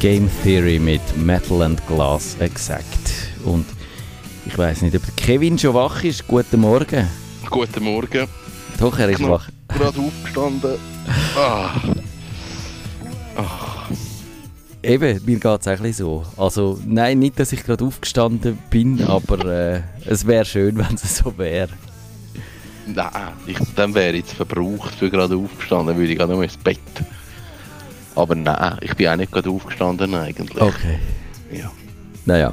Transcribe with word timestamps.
Game 0.00 0.28
Theory 0.42 0.78
mit 0.78 1.00
Metal 1.16 1.62
and 1.62 1.84
Glass 1.86 2.36
Exact. 2.40 2.84
Und 3.44 3.64
ich 4.46 4.56
weiß 4.56 4.82
nicht, 4.82 4.94
ob 4.94 5.02
Kevin 5.16 5.58
schon 5.58 5.74
wach 5.74 6.04
ist. 6.04 6.26
Guten 6.28 6.60
Morgen. 6.60 7.08
Guten 7.50 7.84
Morgen. 7.84 8.28
Doch, 8.78 8.98
er 8.98 9.08
ist 9.08 9.20
Ich 9.20 9.26
wach. 9.28 9.48
bin 9.68 9.78
gerade 9.78 9.98
aufgestanden. 9.98 10.74
Ah. 11.36 11.70
Eben, 14.82 15.20
mir 15.24 15.38
geht 15.38 15.60
es 15.60 15.66
eigentlich 15.66 15.96
so. 15.96 16.24
Also, 16.36 16.78
nein, 16.86 17.18
nicht, 17.18 17.38
dass 17.40 17.52
ich 17.52 17.64
gerade 17.64 17.84
aufgestanden 17.84 18.58
bin, 18.70 19.02
aber 19.04 19.44
äh, 19.46 19.80
es 20.04 20.26
wäre 20.26 20.44
schön, 20.44 20.76
wenn 20.78 20.94
es 20.94 21.16
so 21.18 21.36
wäre. 21.38 21.70
Nein, 22.86 23.10
ich, 23.46 23.56
dann 23.74 23.92
wäre 23.94 24.12
ich 24.12 24.18
jetzt 24.26 24.34
verbraucht 24.34 24.94
für 24.94 25.10
gerade 25.10 25.36
aufgestanden, 25.36 25.96
würde 25.96 26.12
ich 26.12 26.18
gerade 26.18 26.32
noch 26.34 26.42
ins 26.42 26.56
Bett. 26.56 26.78
Aber 28.16 28.34
nein, 28.34 28.78
ich 28.80 28.94
bin 28.94 29.08
auch 29.08 29.16
nicht 29.16 29.30
gerade 29.30 29.48
aufgestanden 29.50 30.14
eigentlich. 30.14 30.60
Okay. 30.60 30.98
Ja. 31.52 31.70
Naja. 32.24 32.52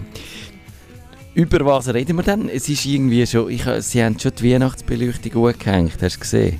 Über 1.34 1.66
was 1.66 1.91
reden 1.91 2.16
wir 2.17 2.23
denn? 2.23 2.48
Es 2.49 2.70
ist 2.70 2.86
irgendwie 2.86 3.26
schon, 3.26 3.49
ich, 3.49 3.63
sie 3.80 4.03
haben 4.03 4.20
schon 4.20 4.34
die 4.36 4.53
Weihnachtsbeleuchtung 4.53 5.45
angehängt, 5.48 5.98
hast 6.02 6.17
du 6.17 6.20
gesehen? 6.20 6.59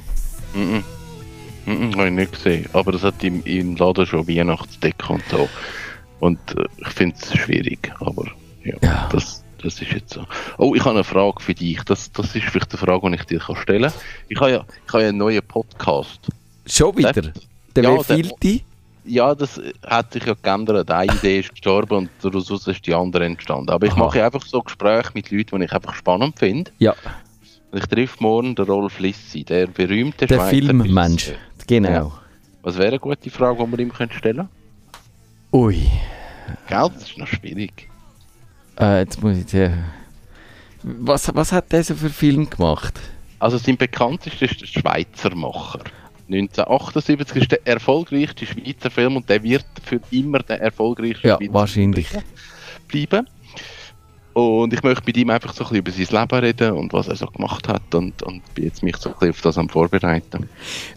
Mhm. 0.56 0.84
Mhm, 1.66 1.94
habe 1.96 2.08
ich 2.08 2.14
nicht 2.14 2.32
gesehen. 2.34 2.66
Aber 2.74 2.92
das 2.92 3.04
hat 3.04 3.24
im, 3.24 3.44
im 3.44 3.76
Laden 3.76 4.06
schon 4.06 4.28
Weihnachtsdecke 4.28 5.14
und 5.14 5.24
so. 5.30 5.48
Und 6.20 6.40
äh, 6.58 6.64
ich 6.78 6.88
finde 6.90 7.16
es 7.22 7.38
schwierig, 7.38 7.92
aber 8.00 8.26
ja, 8.64 8.76
Ja. 8.82 9.10
Das, 9.12 9.44
das 9.62 9.80
ist 9.82 9.92
jetzt 9.92 10.14
so. 10.14 10.26
Oh, 10.58 10.74
ich 10.76 10.82
habe 10.82 10.92
eine 10.96 11.04
Frage 11.04 11.42
für 11.42 11.54
dich. 11.54 11.82
Das, 11.84 12.12
das 12.12 12.36
ist 12.36 12.46
vielleicht 12.46 12.72
eine 12.72 12.80
Frage, 12.80 13.10
die 13.10 13.16
ich 13.16 13.24
dir 13.26 13.40
kann 13.40 13.56
stellen 13.58 13.84
kann. 13.84 13.94
Ich 14.30 14.40
habe 14.40 14.52
ja, 14.52 14.66
ich 14.88 14.94
habe 14.94 15.04
ja 15.04 15.10
einen 15.10 15.18
neuen 15.20 15.42
Podcast. 15.44 16.20
Schon 16.66 16.98
wieder? 16.98 17.14
Der- 17.14 17.34
Der 17.76 17.84
Ja, 17.84 18.04
Filti? 18.04 18.64
Ja, 19.06 19.36
das 19.36 19.60
hat 19.86 20.14
sich 20.14 20.26
ja 20.26 20.34
geändert. 20.42 20.90
Eine 20.90 21.14
Idee 21.14 21.40
ist 21.40 21.52
gestorben 21.52 21.96
und 21.96 22.10
daraus 22.22 22.68
ist 22.68 22.88
die 22.88 22.94
andere 22.94 23.26
entstanden. 23.26 23.70
Aber 23.70 23.86
ich 23.86 23.94
Aha. 23.94 24.00
mache 24.00 24.24
einfach 24.24 24.46
so 24.46 24.62
Gespräche 24.62 25.12
mit 25.14 25.30
Leuten, 25.30 25.60
die 25.60 25.66
ich 25.66 25.74
einfach 25.74 25.94
spannend 25.94 26.40
finde. 26.40 26.72
Ja, 26.80 26.96
ich 27.76 27.88
treffe 27.88 28.18
morgen 28.20 28.54
den 28.54 28.66
Rolf 28.66 29.00
Lissi, 29.00 29.44
der 29.44 29.66
berühmte 29.66 30.28
der 30.28 30.36
Schweizer 30.36 30.50
Filmmensch. 30.50 31.30
Regisseur. 31.30 31.38
Genau. 31.66 31.90
Ja. 31.90 32.12
Was 32.62 32.78
wäre 32.78 32.90
eine 32.90 33.00
gute 33.00 33.30
Frage, 33.32 33.66
die 33.66 33.72
wir 33.72 33.80
ihm 33.80 33.92
stellen 34.12 34.48
Ui. 35.52 35.92
Gell, 36.68 36.90
das 36.94 37.04
ist 37.04 37.18
noch 37.18 37.28
schwierig. 37.28 37.90
Äh, 38.80 39.00
jetzt 39.00 39.22
muss 39.22 39.38
ich 39.38 39.46
dir... 39.48 39.74
Was, 40.84 41.34
was 41.34 41.52
hat 41.52 41.72
der 41.72 41.84
so 41.84 41.96
für 41.96 42.10
Film 42.10 42.50
gemacht? 42.50 43.00
Also 43.40 43.58
sein 43.58 43.78
bekanntester 43.78 44.46
ist 44.46 44.62
der 44.62 44.68
Schweizer 44.68 45.34
Macher. 45.36 45.80
1978 46.34 47.42
ist 47.42 47.52
der 47.52 47.68
erfolgreichste 47.68 48.46
Schweizer 48.46 48.90
Film 48.90 49.18
und 49.18 49.30
der 49.30 49.44
wird 49.44 49.66
für 49.84 50.00
immer 50.12 50.40
der 50.40 50.62
erfolgreichste 50.62 51.28
Ja, 51.28 51.38
Schweizer 51.38 51.54
wahrscheinlich. 51.54 52.08
Film 52.08 52.24
bleiben. 52.88 53.28
Und 54.34 54.74
ich 54.74 54.82
möchte 54.82 55.04
mit 55.06 55.16
ihm 55.16 55.30
einfach 55.30 55.54
so 55.54 55.64
ein 55.64 55.84
bisschen 55.84 56.08
über 56.08 56.10
sein 56.10 56.22
Leben 56.22 56.44
reden 56.44 56.72
und 56.72 56.92
was 56.92 57.08
er 57.08 57.16
so 57.16 57.28
gemacht 57.28 57.68
hat 57.68 57.94
und, 57.94 58.24
und 58.24 58.42
bin 58.56 58.66
jetzt 58.66 58.82
mich 58.82 58.98
so 58.98 59.10
ein 59.10 59.14
bisschen 59.14 59.30
auf 59.30 59.42
das 59.42 59.58
am 59.60 59.70
Vorbereiten. 59.70 60.50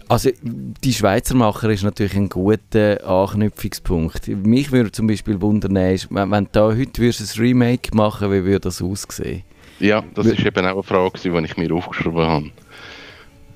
Also, 0.07 0.31
die 0.41 0.93
Schweizer 0.93 1.35
Macher 1.35 1.69
ist 1.69 1.83
natürlich 1.83 2.15
ein 2.15 2.29
guter 2.29 3.07
Anknüpfungspunkt. 3.07 4.27
Mich 4.27 4.71
würde 4.71 4.91
zum 4.91 5.05
Beispiel 5.05 5.39
wundern, 5.39 5.75
wenn, 5.75 6.31
wenn 6.31 6.47
du 6.51 6.59
heute 6.61 6.99
würdest 6.99 7.37
ein 7.37 7.41
Remake 7.41 7.95
machen 7.95 8.31
wie 8.31 8.43
würde 8.43 8.61
das 8.61 8.81
aussehen? 8.81 9.43
Ja, 9.79 10.03
das 10.15 10.25
ist 10.25 10.43
eben 10.43 10.65
auch 10.65 10.73
eine 10.73 10.83
Frage, 10.83 11.19
die 11.23 11.45
ich 11.45 11.57
mir 11.57 11.71
aufgeschrieben 11.71 12.17
habe. 12.17 12.51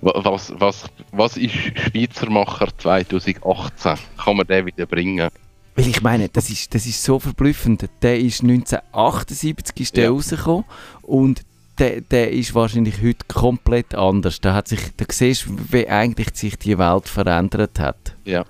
Wa- 0.02 0.20
Was, 0.24 0.52
was, 0.58 0.86
was 1.12 1.38
ist 1.38 1.54
Schweizer 1.54 2.30
Macher 2.30 2.68
2018? 2.78 3.96
Kann 4.24 4.38
man 4.38 4.48
den 4.48 4.66
wieder 4.66 4.86
bringen? 4.86 5.30
Weil 5.76 5.88
ich 5.88 6.02
meine, 6.02 6.28
das 6.30 6.50
ist, 6.50 6.74
das 6.76 6.86
ist 6.86 7.04
so 7.04 7.20
verblüffend. 7.20 7.88
Der 8.02 8.20
ist 8.20 8.42
1978 8.42 9.80
ist 9.80 9.96
der 9.96 10.06
Ja. 10.06 10.10
rausgekommen 10.12 10.66
und 11.04 11.42
der, 11.80 12.02
der 12.02 12.32
ist 12.32 12.54
wahrscheinlich 12.54 13.02
heute 13.02 13.26
komplett 13.28 13.96
anders. 13.96 14.42
Da, 14.42 14.54
hat 14.54 14.68
sich, 14.68 14.80
da 14.98 15.06
siehst 15.10 15.46
du, 15.48 15.56
wie 15.72 15.88
eigentlich 15.88 16.30
sich 16.36 16.58
die 16.58 16.78
Welt 16.78 17.08
verändert 17.08 17.80
hat. 17.80 18.16
Ja. 18.26 18.44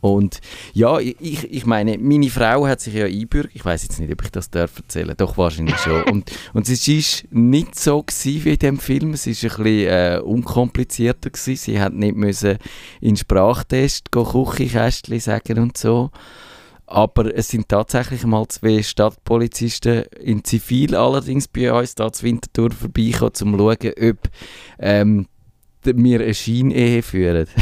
Und 0.00 0.40
ja, 0.72 0.98
ich, 0.98 1.44
ich 1.50 1.66
meine, 1.66 1.98
meine 1.98 2.30
Frau 2.30 2.66
hat 2.66 2.80
sich 2.80 2.94
ja 2.94 3.04
einbürgert. 3.04 3.52
Ich 3.54 3.64
weiß 3.64 3.82
jetzt 3.82 4.00
nicht, 4.00 4.12
ob 4.12 4.22
ich 4.22 4.30
das 4.30 4.50
darf 4.50 4.76
erzählen. 4.76 5.14
Doch 5.16 5.36
wahrscheinlich 5.36 5.76
schon. 5.76 6.02
und, 6.10 6.30
und 6.54 6.68
es 6.68 6.88
ist 6.88 7.26
nicht 7.30 7.78
so 7.78 8.02
gewesen 8.02 8.44
wie 8.44 8.52
in 8.52 8.58
dem 8.58 8.78
Film. 8.78 9.12
Es 9.12 9.26
ist 9.26 9.44
ein 9.44 9.48
bisschen 9.48 9.66
äh, 9.66 10.20
unkomplizierter 10.24 11.30
gewesen. 11.30 11.56
Sie 11.56 11.80
hat 11.80 11.92
nicht 11.92 12.16
müssen 12.16 12.58
in 13.00 13.16
Sprachtest 13.16 14.10
gehen, 14.10 14.24
Küchenkästchen 14.24 15.20
sagen 15.20 15.58
und 15.58 15.76
so. 15.76 16.10
Aber 16.86 17.32
es 17.32 17.46
sind 17.46 17.68
tatsächlich 17.68 18.24
mal 18.24 18.48
zwei 18.48 18.82
Stadtpolizisten 18.82 20.06
in 20.20 20.42
Zivil 20.42 20.96
allerdings 20.96 21.46
bei 21.46 21.72
uns 21.72 21.94
da 21.94 22.12
zu 22.12 22.24
Winterthur 22.24 22.72
vorbeigekommen, 22.72 23.30
um 23.30 23.34
zu 23.34 23.46
schauen, 23.46 24.10
ob 24.10 24.18
ähm, 24.80 25.26
wir 25.82 26.20
eine 26.20 26.34
Scheinehe 26.34 27.02
führen. 27.02 27.46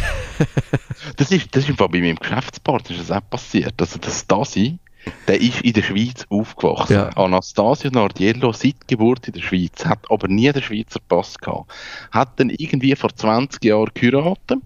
Das 1.16 1.30
ist, 1.30 1.54
das 1.54 1.68
ist 1.68 1.76
bei 1.76 1.88
meinem 1.88 2.16
Geschäftspartner 2.16 2.96
ist 2.96 3.08
das 3.08 3.16
auch 3.16 3.30
passiert. 3.30 3.74
Also 3.80 3.98
der 3.98 4.10
Stasi, 4.10 4.78
der 5.26 5.40
ist 5.40 5.60
in 5.62 5.72
der 5.72 5.82
Schweiz 5.82 6.24
aufgewachsen. 6.28 6.92
Ja. 6.94 7.08
Anastasia 7.10 7.90
Nardiello 7.90 8.52
seit 8.52 8.86
Geburt 8.86 9.26
in 9.28 9.34
der 9.34 9.40
Schweiz, 9.40 9.84
hat 9.84 10.10
aber 10.10 10.28
nie 10.28 10.50
den 10.52 10.62
Schweizer 10.62 11.00
Pass 11.08 11.38
gehabt. 11.38 11.70
Hat 12.10 12.38
dann 12.40 12.50
irgendwie 12.50 12.94
vor 12.94 13.14
20 13.14 13.64
Jahren 13.64 13.90
geheiratet 13.94 14.58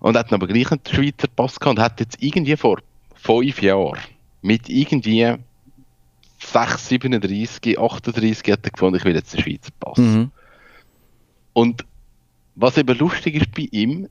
und 0.00 0.16
hat 0.16 0.30
dann 0.30 0.40
aber 0.40 0.46
gleich 0.46 0.70
einen 0.70 0.80
Schweizer 0.90 1.28
Pass 1.34 1.58
gehabt 1.58 1.78
und 1.78 1.84
hat 1.84 2.00
jetzt 2.00 2.22
irgendwie 2.22 2.56
vor 2.56 2.78
fünf 3.14 3.62
Jahren 3.62 3.98
mit 4.40 4.68
irgendwie 4.68 5.34
6, 6.38 6.88
37, 6.88 7.78
38 7.78 8.52
hat 8.52 8.64
er 8.64 8.70
gefunden, 8.70 8.96
ich 8.96 9.04
will 9.04 9.14
jetzt 9.14 9.32
den 9.32 9.40
Schweizer 9.40 9.70
Pass. 9.78 9.98
Mhm. 9.98 10.30
Und 11.52 11.84
was 12.54 12.78
eben 12.78 12.96
lustig 12.98 13.34
ist 13.34 13.52
bei 13.52 13.68
ihm, 13.70 14.08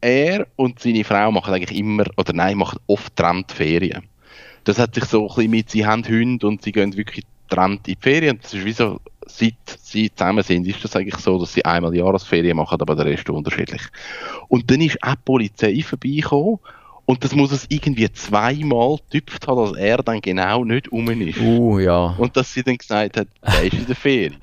er 0.00 0.46
und 0.56 0.80
seine 0.80 1.04
Frau 1.04 1.30
machen 1.32 1.54
eigentlich 1.54 1.78
immer, 1.78 2.04
oder 2.16 2.32
nein, 2.32 2.58
machen 2.58 2.78
oft 2.86 3.16
getrennt 3.16 3.52
Ferien. 3.52 4.04
Das 4.64 4.78
hat 4.78 4.94
sich 4.94 5.04
so 5.04 5.22
ein 5.22 5.28
bisschen 5.28 5.50
mit, 5.50 5.70
sie 5.70 5.86
haben 5.86 6.06
Hunde 6.06 6.46
und 6.46 6.62
sie 6.62 6.72
gehen 6.72 6.96
wirklich 6.96 7.24
getrennt 7.48 7.86
in 7.88 7.94
die 7.94 7.98
Ferien. 8.00 8.38
Das 8.42 8.52
ist 8.52 8.64
wie 8.64 8.72
so, 8.72 9.00
seit 9.26 9.54
sie 9.82 10.12
zusammen 10.14 10.42
sind, 10.42 10.66
ist 10.66 10.82
das 10.84 10.96
eigentlich 10.96 11.16
so, 11.16 11.38
dass 11.38 11.52
sie 11.52 11.64
einmal 11.64 11.94
Jahresferien 11.94 12.56
machen, 12.56 12.80
aber 12.80 12.94
der 12.94 13.06
Rest 13.06 13.30
unterschiedlich. 13.30 13.82
Und 14.48 14.70
dann 14.70 14.80
ist 14.80 15.02
auch 15.02 15.14
die 15.14 15.22
Polizei 15.24 15.82
vorbeigekommen 15.82 16.58
und 17.06 17.22
das 17.22 17.34
muss 17.34 17.52
es 17.52 17.66
irgendwie 17.68 18.12
zweimal 18.12 18.98
getüpft 19.10 19.46
haben, 19.46 19.64
dass 19.64 19.78
er 19.78 19.98
dann 19.98 20.20
genau 20.20 20.64
nicht 20.64 20.90
um 20.90 21.08
ist. 21.08 21.38
Uh, 21.40 21.78
ja. 21.78 22.14
Und 22.18 22.36
dass 22.36 22.52
sie 22.52 22.62
dann 22.62 22.76
gesagt 22.76 23.16
hat, 23.16 23.28
der 23.42 23.62
ist 23.62 23.74
in 23.74 23.86
der 23.86 23.96
Ferien. 23.96 24.36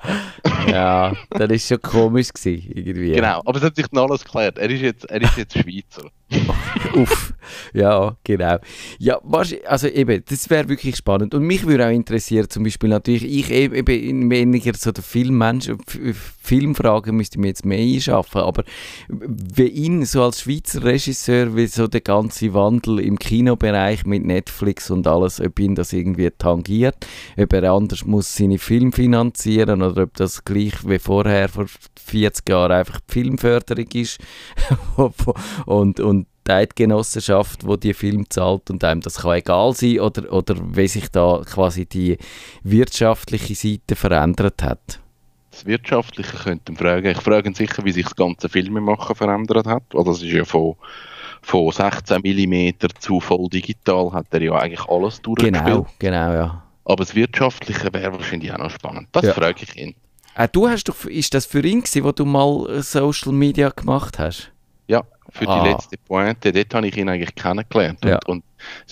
ja, 0.68 1.14
das 1.30 1.50
war 1.50 1.60
schon 1.60 1.82
komisch 1.82 2.30
gewesen, 2.34 2.72
irgendwie. 2.74 3.12
Genau, 3.12 3.42
aber 3.46 3.58
es 3.58 3.64
hat 3.64 3.76
sich 3.76 3.88
dann 3.88 4.10
alles 4.10 4.24
geklärt. 4.24 4.58
Er 4.58 4.70
ist 4.70 4.82
jetzt, 4.82 5.06
er 5.06 5.22
ist 5.22 5.38
jetzt 5.38 5.58
Schweizer. 5.58 6.10
Uff. 6.96 7.34
Ja, 7.74 8.16
genau. 8.24 8.58
Ja, 9.00 9.20
also 9.66 9.88
eben, 9.88 10.24
das 10.30 10.50
wäre 10.50 10.70
wirklich 10.70 10.96
spannend. 10.96 11.34
Und 11.34 11.44
mich 11.44 11.66
würde 11.66 11.86
auch 11.88 11.92
interessieren, 11.92 12.50
zum 12.50 12.64
Beispiel 12.64 12.90
natürlich, 12.90 13.24
ich 13.24 13.52
eben 13.52 13.76
eben 13.76 14.30
weniger 14.30 14.74
so 14.76 14.92
der 14.92 15.04
Filmmensch, 15.04 15.70
F- 15.70 16.34
Filmfragen 16.42 17.16
müsste 17.16 17.40
mir 17.40 17.48
jetzt 17.48 17.66
mehr 17.66 17.80
einschaffen, 17.80 18.42
aber 18.42 18.64
wie 19.10 19.68
ihn 19.68 20.06
so 20.06 20.24
als 20.24 20.42
Schweizer 20.42 20.84
Regisseur, 20.84 21.56
wie 21.56 21.68
so 21.68 21.88
der 21.88 22.02
ganze 22.02 22.54
Wandel 22.54 23.00
im 23.00 23.18
Kinobereich 23.18 24.06
mit 24.06 24.26
Netflix 24.26 24.90
und 24.92 25.08
alles, 25.08 25.40
ob 25.42 25.60
ihn 25.60 25.76
das 25.76 25.94
irgendwie 25.94 26.30
tangiert, 26.38 26.96
ob 27.38 27.54
er 27.54 27.72
anders 27.72 28.06
muss 28.06 28.36
seine 28.36 28.60
Filme 28.60 28.92
finanzieren 28.92 29.82
oder 29.82 30.04
ob 30.04 30.14
das 30.16 30.44
gleich 30.46 30.74
wie 30.88 31.00
vorher 31.00 31.50
vor 31.50 31.66
40 32.06 32.48
Jahren 32.50 32.72
einfach 32.72 33.00
die 33.02 33.14
Filmförderung 33.14 33.88
ist 33.94 34.20
und, 35.66 36.00
und 36.00 36.23
die 36.48 36.52
Eidgenossenschaft, 36.52 37.66
wo 37.66 37.76
die 37.76 37.94
Film 37.94 38.30
zahlt 38.30 38.70
und 38.70 38.84
einem 38.84 39.02
das 39.02 39.18
kann 39.22 39.34
egal 39.38 39.74
sein 39.74 40.00
oder, 40.00 40.32
oder 40.32 40.56
wie 40.76 40.88
sich 40.88 41.10
da 41.10 41.42
quasi 41.46 41.86
die 41.86 42.18
wirtschaftliche 42.64 43.56
Seite 43.56 43.96
verändert 43.96 44.64
hat. 44.64 45.00
Das 45.52 45.66
Wirtschaftliche 45.66 46.36
könnte 46.36 46.72
man 46.72 46.78
fragen. 46.80 47.08
Ich 47.12 47.22
frage 47.22 47.48
ihn 47.50 47.54
sicher, 47.54 47.86
wie 47.86 47.92
sich 47.92 48.06
das 48.06 48.16
ganze 48.16 48.50
Filmemachen 48.50 49.16
verändert 49.16 49.68
hat. 49.68 49.84
Weil 49.92 50.04
das 50.04 50.18
ist 50.24 50.32
ja 50.32 50.46
von, 50.46 50.76
von 51.44 51.72
16 51.72 52.22
mm 52.24 52.70
zu 53.00 53.20
voll 53.20 53.50
digital, 53.50 54.12
hat 54.14 54.26
er 54.32 54.42
ja 54.42 54.54
eigentlich 54.56 54.88
alles 54.88 55.22
durchgespielt. 55.22 55.64
Genau, 55.64 55.86
genau, 56.00 56.34
ja. 56.34 56.64
Aber 56.86 57.04
das 57.06 57.14
Wirtschaftliche 57.14 57.94
wäre 57.94 58.14
wahrscheinlich 58.14 58.52
auch 58.52 58.58
noch 58.58 58.72
spannend. 58.72 59.08
Das 59.12 59.26
Ja. 59.26 59.34
frage 59.34 59.64
ich 59.64 59.76
ihn. 59.78 59.94
Äh, 60.36 60.48
du 60.52 60.68
hast 60.68 60.86
doch, 60.86 61.06
ist 61.06 61.34
das 61.36 61.46
für 61.46 61.64
ihn 61.64 61.82
gewesen, 61.82 62.04
wo 62.04 62.12
du 62.12 62.26
mal 62.26 62.82
Social 62.82 63.32
Media 63.32 63.70
gemacht 63.70 64.18
hast? 64.18 64.52
Für 65.34 65.48
Ah. 65.48 65.64
die 65.64 65.70
letzte 65.72 65.98
Pointe. 65.98 66.52
Dort 66.52 66.74
habe 66.76 66.88
ich 66.88 66.96
ihn 66.96 67.10
eigentlich 67.10 67.34
kennengelernt. 67.36 68.00
Ja. 68.06 68.20
Und, 68.28 68.44
und 68.44 68.44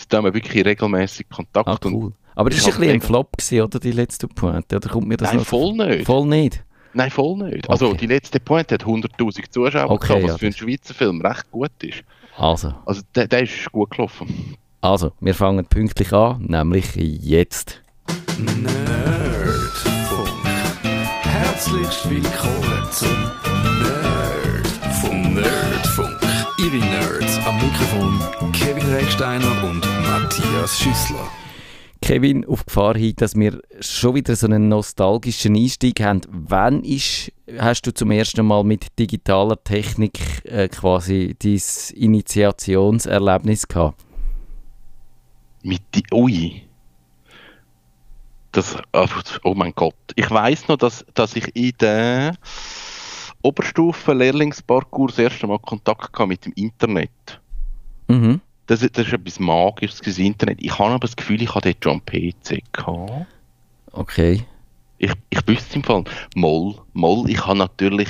da 0.09 0.17
haben 0.17 0.25
wir 0.25 0.33
wirklich 0.33 0.65
regelmäßig 0.65 1.29
Kontakt. 1.29 1.67
Ah, 1.69 1.77
und 1.87 1.93
cool. 1.93 2.11
Aber 2.35 2.49
das 2.49 2.65
war 2.65 2.73
ein 2.73 2.79
bisschen 2.79 2.93
ein 2.95 3.01
Flop, 3.01 3.37
gewesen, 3.37 3.61
oder? 3.61 3.79
Die 3.79 3.91
letzte 3.91 4.27
Pointe. 4.27 4.75
Oder 4.77 4.89
kommt 4.89 5.07
mir 5.07 5.17
das 5.17 5.29
Nein, 5.29 5.37
noch 5.37 5.45
voll 5.45 5.73
nicht. 5.73 6.05
Voll 6.05 6.25
nicht? 6.25 6.63
Nein, 6.93 7.11
voll 7.11 7.37
nicht. 7.37 7.69
Also 7.69 7.87
Okay. 7.89 7.97
die 7.97 8.07
letzte 8.07 8.39
Point 8.39 8.71
hat 8.71 8.83
100'000 8.83 9.49
Zuschauer 9.51 9.89
Okay, 9.91 10.07
gehabt, 10.07 10.23
was 10.23 10.31
ja, 10.31 10.37
für 10.39 10.45
einen 10.47 10.55
Schweizer 10.55 10.93
Film 10.93 11.21
recht 11.21 11.49
gut 11.51 11.71
ist. 11.83 12.03
Also, 12.37 12.73
Also 12.85 13.01
der, 13.15 13.27
der 13.27 13.43
ist 13.43 13.71
gut 13.71 13.91
gelaufen. 13.91 14.57
also, 14.81 15.11
wir 15.19 15.35
fangen 15.35 15.65
pünktlich 15.65 16.11
an, 16.11 16.43
nämlich 16.47 16.95
jetzt. 16.95 17.81
Nerdfunk. 18.39 20.29
Herzlich 21.23 22.09
willkommen 22.09 22.87
zum 22.91 23.09
Nerdfunk. 23.83 25.33
Nerdfunk. 25.35 26.20
Ihre 26.63 26.77
Nerds 26.77 27.39
am 27.47 27.55
Mikrofon 27.55 28.51
Kevin 28.51 28.93
Recksteiner 28.93 29.63
und 29.63 29.83
Matthias 30.03 30.79
Schüssler. 30.79 31.27
Kevin, 32.03 32.45
auf 32.45 32.67
Gefahr 32.67 32.95
hin, 32.95 33.15
dass 33.15 33.35
wir 33.35 33.61
schon 33.79 34.13
wieder 34.13 34.35
so 34.35 34.45
einen 34.45 34.67
nostalgischen 34.67 35.55
Einstieg 35.55 36.01
haben. 36.01 36.21
Wann 36.29 36.83
ist, 36.83 37.31
hast 37.57 37.87
du 37.87 37.93
zum 37.93 38.11
ersten 38.11 38.45
Mal 38.45 38.63
mit 38.63 38.99
digitaler 38.99 39.63
Technik 39.63 40.19
äh, 40.45 40.67
quasi 40.67 41.35
dein 41.41 41.61
Initiationserlebnis 41.95 43.67
gehabt? 43.67 44.05
Mit 45.63 45.81
die 45.95 46.03
Ui. 46.13 46.61
Das, 48.51 48.77
ah, 48.91 49.07
oh 49.43 49.55
mein 49.55 49.73
Gott. 49.73 49.95
Ich 50.15 50.29
weiß 50.29 50.67
noch, 50.67 50.77
dass, 50.77 51.05
dass 51.15 51.35
ich 51.35 51.55
in 51.55 51.73
der 51.79 52.35
Oberstufe 53.43 54.13
Lehrlingsparcours 54.13 55.15
das 55.15 55.31
erste 55.31 55.47
Mal 55.47 55.59
Kontakt 55.59 56.13
hatte 56.13 56.27
mit 56.27 56.45
dem 56.45 56.53
Internet. 56.53 57.41
Mhm. 58.07 58.41
Das, 58.67 58.79
das 58.79 59.07
ist 59.07 59.13
etwas 59.13 59.39
Magisches, 59.39 60.01
das 60.01 60.17
Internet. 60.17 60.59
Ich 60.61 60.77
habe 60.77 60.91
aber 60.91 60.99
das 60.99 61.15
Gefühl, 61.15 61.41
ich 61.41 61.53
hatte 61.53 61.73
dort 61.73 61.83
schon 61.83 62.01
einen 62.13 62.33
PC. 62.33 62.63
Gehabt. 62.71 63.27
Okay. 63.91 64.45
Ich, 64.97 65.11
ich 65.29 65.47
wüsste 65.47 65.75
im 65.77 65.83
Fall, 65.83 66.03
Moll, 66.35 66.75
Moll, 66.93 67.29
ich 67.29 67.45
habe 67.45 67.57
natürlich 67.57 68.09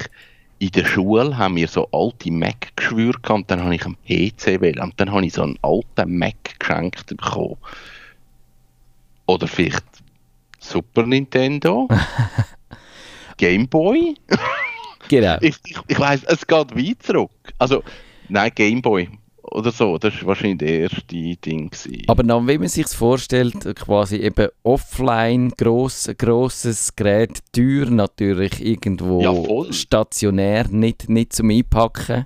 in 0.61 0.69
der 0.69 0.85
Schule 0.85 1.35
haben 1.35 1.55
wir 1.55 1.67
so 1.67 1.89
alte 1.91 2.31
Mac 2.31 2.75
geschwürt 2.75 3.23
gehabt, 3.23 3.39
und 3.39 3.51
dann 3.51 3.63
habe 3.63 3.73
ich 3.73 3.83
einen 3.83 3.97
PC 4.05 4.61
wählen 4.61 4.79
und 4.79 4.93
dann 4.99 5.11
habe 5.11 5.25
ich 5.25 5.33
so 5.33 5.41
einen 5.41 5.57
alten 5.63 6.17
Mac 6.19 6.59
geschenkt 6.59 7.07
bekommen. 7.07 7.57
Oder 9.25 9.47
vielleicht 9.47 9.83
Super 10.59 11.07
Nintendo, 11.07 11.87
Game 13.37 13.67
Boy. 13.67 14.13
Genau. 15.11 15.37
Ich, 15.41 15.57
ich, 15.65 15.77
ich 15.89 15.99
weiß, 15.99 16.23
es 16.23 16.47
geht 16.47 16.73
weit 16.73 17.03
zurück. 17.03 17.31
Also, 17.57 17.83
nein, 18.29 18.49
Game 18.55 18.81
Boy 18.81 19.09
oder 19.43 19.69
so, 19.69 19.97
das 19.97 20.13
war 20.21 20.27
wahrscheinlich 20.29 20.59
der 20.59 20.79
erste 20.79 21.01
Ding. 21.05 21.69
Gewesen. 21.69 22.03
Aber 22.07 22.23
dann, 22.23 22.47
wie 22.47 22.57
man 22.57 22.69
sich 22.69 22.87
vorstellt, 22.87 23.75
quasi 23.75 24.15
eben 24.15 24.47
offline, 24.63 25.49
gross, 25.57 26.09
grosses 26.17 26.95
Gerät, 26.95 27.39
teuer 27.51 27.89
natürlich, 27.89 28.65
irgendwo 28.65 29.21
Ja, 29.21 29.73
stationär, 29.73 30.69
nicht, 30.69 31.09
nicht 31.09 31.33
zum 31.33 31.49
Einpacken. 31.49 32.25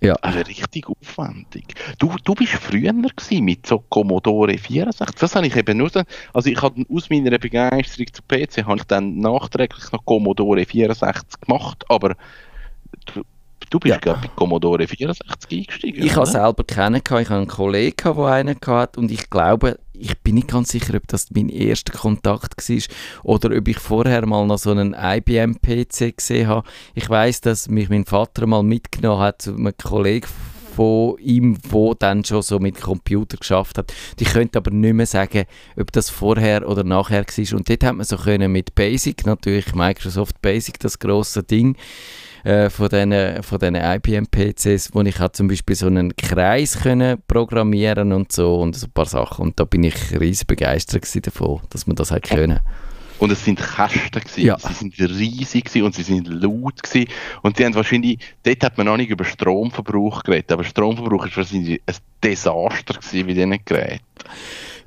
Ja, 0.00 0.14
Also 0.22 0.38
richtig 0.40 0.88
aufwendig. 1.20 1.74
Du, 1.98 2.14
du 2.24 2.34
bist 2.34 2.52
früher 2.52 2.92
gewesen 2.92 3.44
mit 3.44 3.66
so 3.66 3.78
Commodore 3.88 4.56
64. 4.58 5.16
Das 5.18 5.34
habe 5.36 5.46
ich 5.46 5.56
eben 5.56 5.78
nur 5.78 5.90
also 6.32 6.48
ich 6.50 6.60
habe 6.62 6.84
aus 6.92 7.10
meiner 7.10 7.38
Begeisterung 7.38 8.06
zu 8.12 8.22
PC 8.22 8.64
habe 8.64 8.76
ich 8.78 8.84
dann 8.84 9.18
nachträglich 9.18 9.90
noch 9.92 10.04
Commodore 10.04 10.64
64 10.64 11.40
gemacht, 11.40 11.84
aber 11.88 12.14
du, 13.14 13.22
du 13.70 13.80
bist 13.80 14.04
Ja. 14.04 14.14
ich 14.14 14.20
bei 14.20 14.28
Commodore 14.34 14.86
64 14.86 15.58
eingestiegen. 15.58 16.04
ich 16.04 16.14
habe 16.16 16.26
selber 16.26 16.64
kennen, 16.64 17.00
ich 17.04 17.10
habe 17.10 17.34
einen 17.34 17.46
Kollegen, 17.48 17.96
der 18.14 18.24
einen 18.26 18.56
hatte 18.66 19.00
und 19.00 19.10
ich 19.10 19.28
glaube, 19.30 19.78
ich 19.92 20.18
bin 20.20 20.36
nicht 20.36 20.48
ganz 20.48 20.70
sicher, 20.70 20.94
ob 20.94 21.06
das 21.08 21.30
mein 21.30 21.50
erster 21.50 21.92
Kontakt 21.92 22.68
war 22.68 22.78
oder 23.22 23.54
ob 23.56 23.68
ich 23.68 23.78
vorher 23.78 24.24
mal 24.26 24.46
noch 24.46 24.58
so 24.58 24.70
einen 24.70 24.94
IBM-PC 24.98 26.16
gesehen 26.16 26.48
habe. 26.48 26.66
Ich 26.94 27.08
weiß, 27.08 27.42
dass 27.42 27.68
mich 27.68 27.90
mein 27.90 28.06
Vater 28.06 28.46
mal 28.46 28.62
mitgenommen 28.62 29.20
hat 29.20 29.42
zu 29.42 29.54
einem 29.54 29.74
Kollegen 29.76 30.26
von 30.74 31.18
ihm, 31.18 31.58
der 31.72 31.94
dann 31.98 32.24
schon 32.24 32.42
so 32.42 32.58
mit 32.58 32.80
Computer 32.80 33.36
geschafft 33.36 33.78
hat. 33.78 33.92
Ich 34.18 34.28
könnte 34.28 34.58
aber 34.58 34.70
nicht 34.70 34.94
mehr 34.94 35.06
sagen, 35.06 35.44
ob 35.76 35.92
das 35.92 36.10
vorher 36.10 36.68
oder 36.68 36.84
nachher 36.84 37.24
war. 37.24 37.56
Und 37.56 37.68
dort 37.68 37.84
hat 37.84 37.96
man 37.96 38.06
so 38.06 38.16
können 38.16 38.52
mit 38.52 38.74
Basic, 38.74 39.26
natürlich 39.26 39.74
Microsoft 39.74 40.40
Basic, 40.42 40.78
das 40.78 40.98
grosse 40.98 41.42
Ding, 41.42 41.76
äh, 42.44 42.70
von 42.70 42.88
diesen 42.88 43.42
von 43.42 43.58
diesen 43.58 43.76
IBM-PCs, 43.76 44.90
wo 44.94 45.02
ich 45.02 45.18
halt 45.18 45.36
zum 45.36 45.48
Beispiel 45.48 45.76
so 45.76 45.86
einen 45.86 46.16
Kreis 46.16 46.78
können 46.80 47.22
programmieren 47.26 48.12
und 48.12 48.32
so 48.32 48.56
und 48.60 48.76
so 48.76 48.86
ein 48.86 48.92
paar 48.92 49.06
Sachen. 49.06 49.42
Und 49.42 49.60
da 49.60 49.64
bin 49.64 49.84
ich 49.84 50.18
riesig 50.18 50.46
begeistert 50.46 51.26
davon, 51.26 51.60
dass 51.70 51.86
man 51.86 51.96
das 51.96 52.10
halt 52.10 52.24
können. 52.24 52.60
Und 53.20 53.30
es 53.30 53.44
sind 53.44 53.60
Kästen 53.60 54.22
gewesen. 54.22 54.44
Ja. 54.44 54.58
Sie 54.58 54.72
sind 54.72 54.98
riesig 54.98 55.66
gewesen 55.66 55.84
und 55.84 55.94
sie 55.94 56.02
sind 56.02 56.26
laut 56.26 56.82
gewesen. 56.82 57.08
Und 57.42 57.58
die 57.58 57.64
haben 57.64 57.74
wahrscheinlich, 57.74 58.18
dort 58.42 58.64
hat 58.64 58.78
man 58.78 58.86
noch 58.86 58.96
nicht 58.96 59.10
über 59.10 59.24
Stromverbrauch 59.24 60.22
geredet, 60.22 60.50
aber 60.52 60.64
Stromverbrauch 60.64 61.26
ist 61.26 61.36
wahrscheinlich 61.36 61.82
ein 61.86 61.94
Desaster 62.24 62.94
gewesen 62.94 63.26
bei 63.26 63.34
diesen 63.34 63.64
Geräten. 63.64 64.00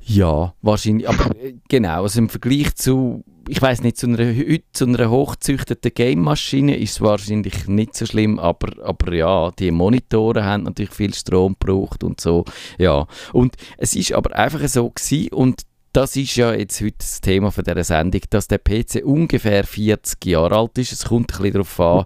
Ja, 0.06 0.52
wahrscheinlich. 0.62 1.08
Aber 1.08 1.34
äh, 1.36 1.54
genau, 1.68 2.02
also 2.02 2.18
im 2.18 2.28
Vergleich 2.28 2.74
zu, 2.74 3.24
ich 3.48 3.62
weiß 3.62 3.82
nicht, 3.82 3.96
zu 3.96 4.06
einer, 4.06 4.18
heute 4.18 4.64
zu 4.72 4.84
einer 4.84 5.08
hochgezüchteten 5.08 5.92
Game-Maschine 5.94 6.76
ist 6.76 6.92
es 6.92 7.00
wahrscheinlich 7.00 7.68
nicht 7.68 7.94
so 7.94 8.04
schlimm, 8.04 8.38
aber, 8.38 8.84
aber 8.84 9.14
ja, 9.14 9.50
die 9.52 9.70
Monitore 9.70 10.44
haben 10.44 10.64
natürlich 10.64 10.92
viel 10.92 11.14
Strom 11.14 11.56
gebraucht 11.58 12.04
und 12.04 12.20
so. 12.20 12.44
Ja, 12.78 13.06
und 13.32 13.56
es 13.78 13.94
ist 13.94 14.12
aber 14.12 14.34
einfach 14.36 14.66
so 14.68 14.90
gewesen 14.90 15.32
und 15.32 15.62
das 15.94 16.16
ist 16.16 16.34
ja 16.34 16.52
jetzt 16.52 16.80
heute 16.80 16.96
das 16.98 17.20
Thema 17.20 17.52
von 17.52 17.62
dieser 17.62 17.84
Sendung, 17.84 18.20
dass 18.30 18.48
der 18.48 18.58
PC 18.58 19.02
ungefähr 19.04 19.64
40 19.64 20.26
Jahre 20.26 20.56
alt 20.58 20.76
ist. 20.76 20.92
Es 20.92 21.04
kommt 21.04 21.32
ein 21.32 21.38
bisschen 21.38 21.52
darauf 21.52 21.80
an, 21.80 22.04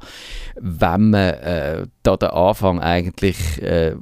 wenn 0.61 1.11
man 1.11 1.35
äh, 1.35 1.87
da 2.03 2.17
den 2.19 2.29
Anfang 2.29 2.81
eigentlich 2.81 3.63
äh, 3.63 3.97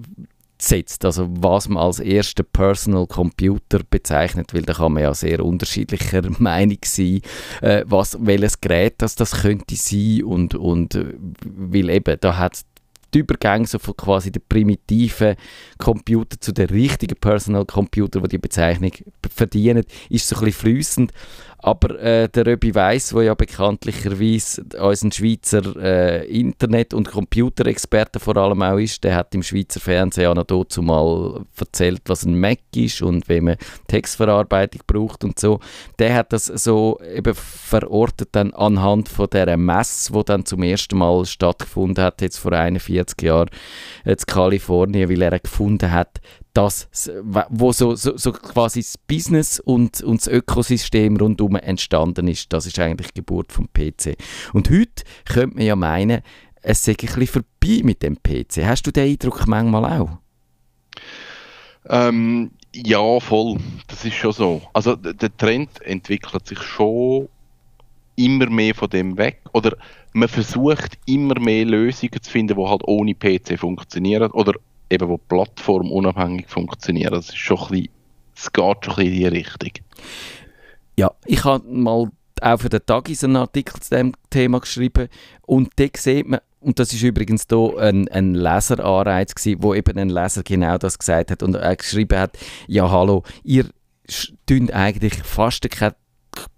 setzt, 0.59 1.05
also 1.05 1.29
was 1.31 1.69
man 1.69 1.83
als 1.83 2.01
ersten 2.01 2.45
Personal 2.53 3.07
Computer 3.07 3.81
bezeichnet, 3.89 4.55
weil 4.55 4.63
da 4.63 4.73
kann 4.73 4.95
man 4.95 5.05
ja 5.05 5.15
sehr 5.15 5.45
unterschiedlicher 5.45 6.23
Meinung 6.39 6.79
sein, 6.85 7.21
äh, 7.61 7.85
was, 7.87 8.19
welches 8.21 8.61
Gerät 8.61 8.95
das, 8.99 9.15
das 9.15 9.43
könnte 9.43 9.77
sein 9.77 10.25
und, 10.25 10.57
und 10.57 10.97
äh, 10.97 11.15
weil 11.45 11.91
eben, 11.91 12.17
da 12.21 12.39
hat 12.39 12.63
die 13.15 13.21
Übergänge 13.21 13.67
so 13.67 13.79
von 13.79 13.97
quasi 13.97 14.31
der 14.31 14.41
primitiven 14.41 15.37
Computer 15.79 16.41
zu 16.41 16.53
der 16.53 16.71
richtigen 16.71 17.17
Personal 17.17 17.65
Computer, 17.65 18.23
wo 18.23 18.27
die 18.27 18.39
Bezeichnung 18.39 18.93
verdienen, 19.31 19.85
ist 20.11 20.29
so 20.29 20.37
ein 20.37 20.45
bisschen 20.45 20.61
fließend. 20.61 21.13
Aber 21.59 21.99
äh, 22.01 22.29
der 22.29 22.47
Röbi 22.47 22.75
Weiss, 22.75 23.11
der 23.11 23.23
ja 23.23 23.35
bekanntlicherweise 23.35 24.65
unser 24.79 25.11
Schweizer 25.11 25.77
äh, 25.77 26.27
Internet- 26.27 26.95
und 26.95 27.09
Computerexperte 27.09 28.21
vor 28.21 28.37
allem 28.37 28.63
auch 28.63 28.79
ist, 28.79 29.03
der 29.05 29.17
hat 29.17 29.35
im 29.35 29.43
Schweizer 29.43 29.81
Fernsehen 29.81 30.39
auch 30.39 30.47
noch 30.49 30.83
mal 30.83 31.45
erzählt, 31.59 32.03
was 32.07 32.25
ein 32.25 32.39
Mac 32.39 32.59
ist 32.75 33.03
und 33.03 33.29
wie 33.29 33.41
man 33.41 33.57
Textverarbeitung 33.89 34.83
braucht 34.87 35.25
und 35.25 35.39
so. 35.39 35.61
Der 35.99 36.15
hat 36.15 36.33
das 36.33 36.47
so 36.47 37.01
eben 37.15 37.35
verortet 37.35 38.29
dann 38.33 38.53
anhand 38.53 39.09
von 39.09 39.29
der 39.31 39.57
Messe, 39.57 40.13
die 40.13 40.25
dann 40.25 40.45
zum 40.45 40.63
ersten 40.63 40.99
Mal 40.99 41.25
stattgefunden 41.25 42.05
hat, 42.05 42.21
jetzt 42.21 42.39
vor 42.39 42.53
41 42.53 43.23
Jahren 43.23 43.51
in 44.05 44.17
Kalifornien, 44.17 45.09
weil 45.09 45.23
er 45.23 45.39
gefunden 45.39 45.91
hat, 45.91 46.21
das, 46.57 46.89
wo 47.51 47.73
so, 47.73 47.95
so, 47.95 48.17
so 48.17 48.33
quasi 48.33 48.81
das 48.81 48.97
Business 48.97 49.61
und, 49.61 50.03
und 50.03 50.21
das 50.21 50.29
Ökosystem 50.29 51.17
rundum 51.17 51.57
entstanden 51.57 52.29
ist, 52.29 52.53
das 52.53 52.67
ist 52.67 52.79
eigentlich 52.79 53.09
die 53.09 53.21
Geburt 53.21 53.53
vom 53.53 53.69
PC. 53.73 54.17
Und 54.53 54.71
heute 54.71 55.05
könnte 55.27 55.57
man 55.57 55.67
ja 55.67 55.77
meinen, 55.77 56.23
es 56.63 56.85
sei 56.85 56.93
ein 56.93 56.97
bisschen 56.97 57.27
vorbei 57.27 57.83
mit 57.85 58.03
dem 58.03 58.17
PC. 58.17 58.65
Hast 58.65 58.87
du 58.87 58.91
den 58.91 59.11
Eindruck 59.11 59.47
manchmal 59.47 60.01
auch? 60.01 60.19
Ähm, 61.89 62.51
ja, 62.75 63.21
voll. 63.21 63.59
Das 63.87 64.05
ist 64.05 64.15
schon 64.15 64.33
so. 64.33 64.63
Also 64.73 64.97
der 64.97 65.37
Trend 65.37 65.81
entwickelt 65.83 66.47
sich 66.47 66.61
schon 66.61 67.29
immer 68.17 68.49
mehr 68.49 68.75
von 68.75 68.91
dem 68.91 69.17
weg. 69.17 69.41
Oder 69.53 69.77
man 70.13 70.29
versucht 70.29 70.99
immer 71.07 71.39
mehr 71.39 71.65
Lösungen 71.65 72.21
zu 72.21 72.31
finden, 72.31 72.57
die 72.57 72.67
halt 72.67 72.83
ohne 72.87 73.15
PC 73.15 73.59
funktionieren. 73.59 74.31
Oder 74.33 74.55
eben 74.91 75.09
wo 75.09 75.19
plattformunabhängig 75.19 76.49
funktionieren. 76.49 77.13
Das 77.13 77.29
ist 77.29 77.37
schon 77.37 77.59
ein 77.59 77.69
bisschen, 77.69 77.89
es 78.35 78.53
geht 78.53 78.85
schon 78.85 78.95
ein 78.95 78.97
bisschen 78.97 79.07
in 79.07 79.13
die 79.13 79.27
Richtung. 79.27 79.73
Ja, 80.99 81.11
ich 81.25 81.45
habe 81.45 81.67
mal 81.69 82.11
auch 82.41 82.61
für 82.61 82.69
den 82.69 82.85
Tagis 82.85 83.25
einen 83.25 83.37
Artikel 83.37 83.81
zu 83.81 83.91
dem 83.91 84.13
Thema 84.31 84.61
geschrieben 84.61 85.09
und 85.43 85.71
da 85.77 85.87
sieht 85.97 86.29
man, 86.29 86.41
und 86.61 86.79
das 86.79 86.93
ist 86.93 87.03
übrigens 87.03 87.47
hier 87.49 87.79
ein, 87.79 88.09
ein 88.09 88.35
Leseranreiz 88.35 89.35
gewesen, 89.35 89.63
wo 89.63 89.75
eben 89.75 89.99
ein 89.99 90.11
Leser 90.11 90.43
genau 90.43 90.79
das 90.79 90.99
gesagt 90.99 91.31
hat 91.31 91.43
und 91.43 91.55
er 91.55 91.77
geschrieben 91.77 92.19
hat, 92.19 92.37
ja 92.67 92.91
hallo, 92.91 93.23
ihr 93.45 93.67
tünt 94.47 94.73
eigentlich 94.73 95.15
fast 95.23 95.69
kein 95.71 95.93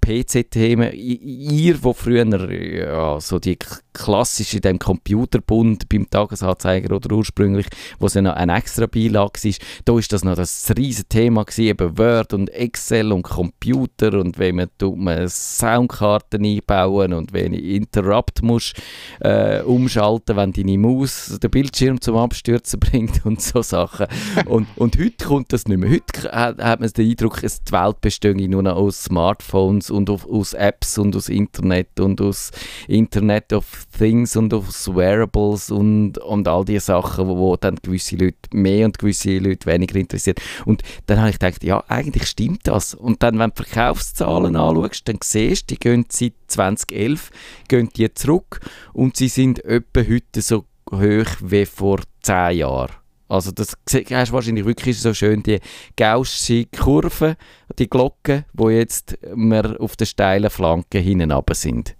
PC-Themen. 0.09 0.93
Ihr, 0.95 1.83
wo 1.83 1.93
früher 1.93 2.25
ja, 2.51 3.21
so 3.21 3.39
die 3.39 3.59
klassische 3.99 4.61
dem 4.61 4.79
Computerbund 4.79 5.89
beim 5.89 6.09
Tagesanzeiger 6.09 6.95
oder 6.95 7.15
ursprünglich, 7.15 7.67
wo 7.99 8.07
es 8.07 8.15
noch 8.15 8.35
eine 8.35 8.57
extra 8.57 8.87
Beilage 8.87 9.45
war, 9.45 9.53
da 9.85 9.93
war 9.93 10.01
das 10.09 10.25
noch 10.25 10.37
das 10.37 10.73
riesige 10.77 11.09
Thema 11.09 11.45
gewesen, 11.45 11.99
Word 11.99 12.33
und 12.33 12.49
Excel 12.51 13.13
und 13.13 13.25
Computer 13.25 14.19
und 14.21 14.39
wenn 14.39 14.57
man, 14.57 14.69
man 14.97 15.29
Soundkarten 15.29 16.45
einbauen 16.45 17.13
und 17.13 17.33
wenn 17.33 17.53
ich 17.53 17.65
Interrupt 17.65 18.43
muss 18.43 18.73
äh, 19.21 19.63
umschalten, 19.63 20.37
wenn 20.37 20.53
deine 20.53 20.79
Maus 20.79 21.37
den 21.43 21.51
Bildschirm 21.51 22.01
zum 22.01 22.17
Abstürzen 22.17 22.79
bringt 22.81 23.27
und 23.27 23.43
so 23.43 23.63
Sachen. 23.63 24.07
und, 24.47 24.69
und 24.77 24.97
heute 24.97 25.25
kommt 25.25 25.53
das 25.53 25.67
nicht 25.67 25.79
mehr. 25.79 25.91
Heute 25.91 26.31
hat, 26.31 26.81
man 26.81 26.89
den 26.93 27.11
Eindruck, 27.11 27.43
es 27.43 27.63
die 27.65 27.73
Welt 27.73 28.01
bestehe 28.01 28.49
nur 28.49 28.63
noch 28.63 28.77
aus 28.77 29.05
Smartphones 29.05 29.91
und 29.99 30.09
auf, 30.09 30.27
aus 30.27 30.55
Apps 30.55 30.97
und 30.97 31.15
aus 31.15 31.29
Internet 31.29 32.01
und 32.01 32.21
aus 32.21 32.51
Internet 32.87 33.53
of 33.53 33.87
Things 33.97 34.37
und 34.37 34.55
aus 34.55 34.89
Wearables 34.95 35.71
und, 35.71 36.17
und 36.19 36.49
all 36.49 36.65
diese 36.65 36.87
Sachen, 36.87 37.29
wo, 37.29 37.37
wo 37.37 37.57
dann 37.57 37.77
gewisse 37.83 38.17
Leute 38.17 38.37
mehr 38.53 38.87
und 38.87 38.99
gewisse 38.99 39.39
Leute 39.39 39.67
weniger 39.67 39.97
interessiert. 39.97 40.41
Und 40.65 40.83
dann 41.07 41.19
habe 41.19 41.31
ich 41.31 41.39
gedacht, 41.39 41.63
ja, 41.63 41.85
eigentlich 41.89 42.27
stimmt 42.27 42.67
das. 42.67 42.95
Und 42.95 43.23
dann, 43.23 43.39
wenn 43.39 43.51
du 43.51 43.63
Verkaufszahlen 43.63 44.57
anschaust, 44.57 45.09
dann 45.09 45.19
siehst 45.23 45.71
du, 45.71 45.75
die 45.75 45.81
gehen 45.81 46.07
seit 46.09 46.33
2011 46.47 47.31
gehen 47.69 47.91
die 47.95 48.13
zurück 48.15 48.61
und 48.93 49.17
sie 49.17 49.29
sind 49.29 49.65
etwa 49.65 50.01
heute 50.01 50.41
so 50.41 50.65
hoch 50.91 51.31
wie 51.43 51.67
vor 51.67 52.01
10 52.23 52.57
Jahren. 52.57 52.93
Also 53.29 53.51
das 53.51 53.77
hast 54.11 54.33
wahrscheinlich 54.33 54.65
wirklich 54.65 54.99
so 54.99 55.13
schön 55.13 55.43
die 55.43 55.61
gaussche 55.97 56.65
Kurve, 56.67 57.37
die 57.79 57.89
Glocken, 57.89 58.45
wo 58.55 58.71
jetzt 58.71 59.19
wir 59.35 59.77
auf 59.81 59.97
den 59.97 60.07
steilen 60.07 60.51
Flanken 60.51 61.03
hinten 61.03 61.33
sind. 61.53 61.95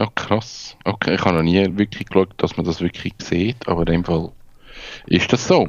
Oh, 0.00 0.08
krass. 0.14 0.76
Okay, 0.84 1.14
ich 1.14 1.20
habe 1.20 1.36
noch 1.36 1.42
nie 1.42 1.64
wirklich 1.76 2.08
geschaut, 2.08 2.34
dass 2.38 2.56
man 2.56 2.66
das 2.66 2.80
wirklich 2.80 3.14
sieht, 3.22 3.68
aber 3.68 3.80
in 3.82 3.92
dem 3.92 4.04
Fall 4.04 4.32
ist 5.06 5.32
das 5.32 5.46
so. 5.46 5.68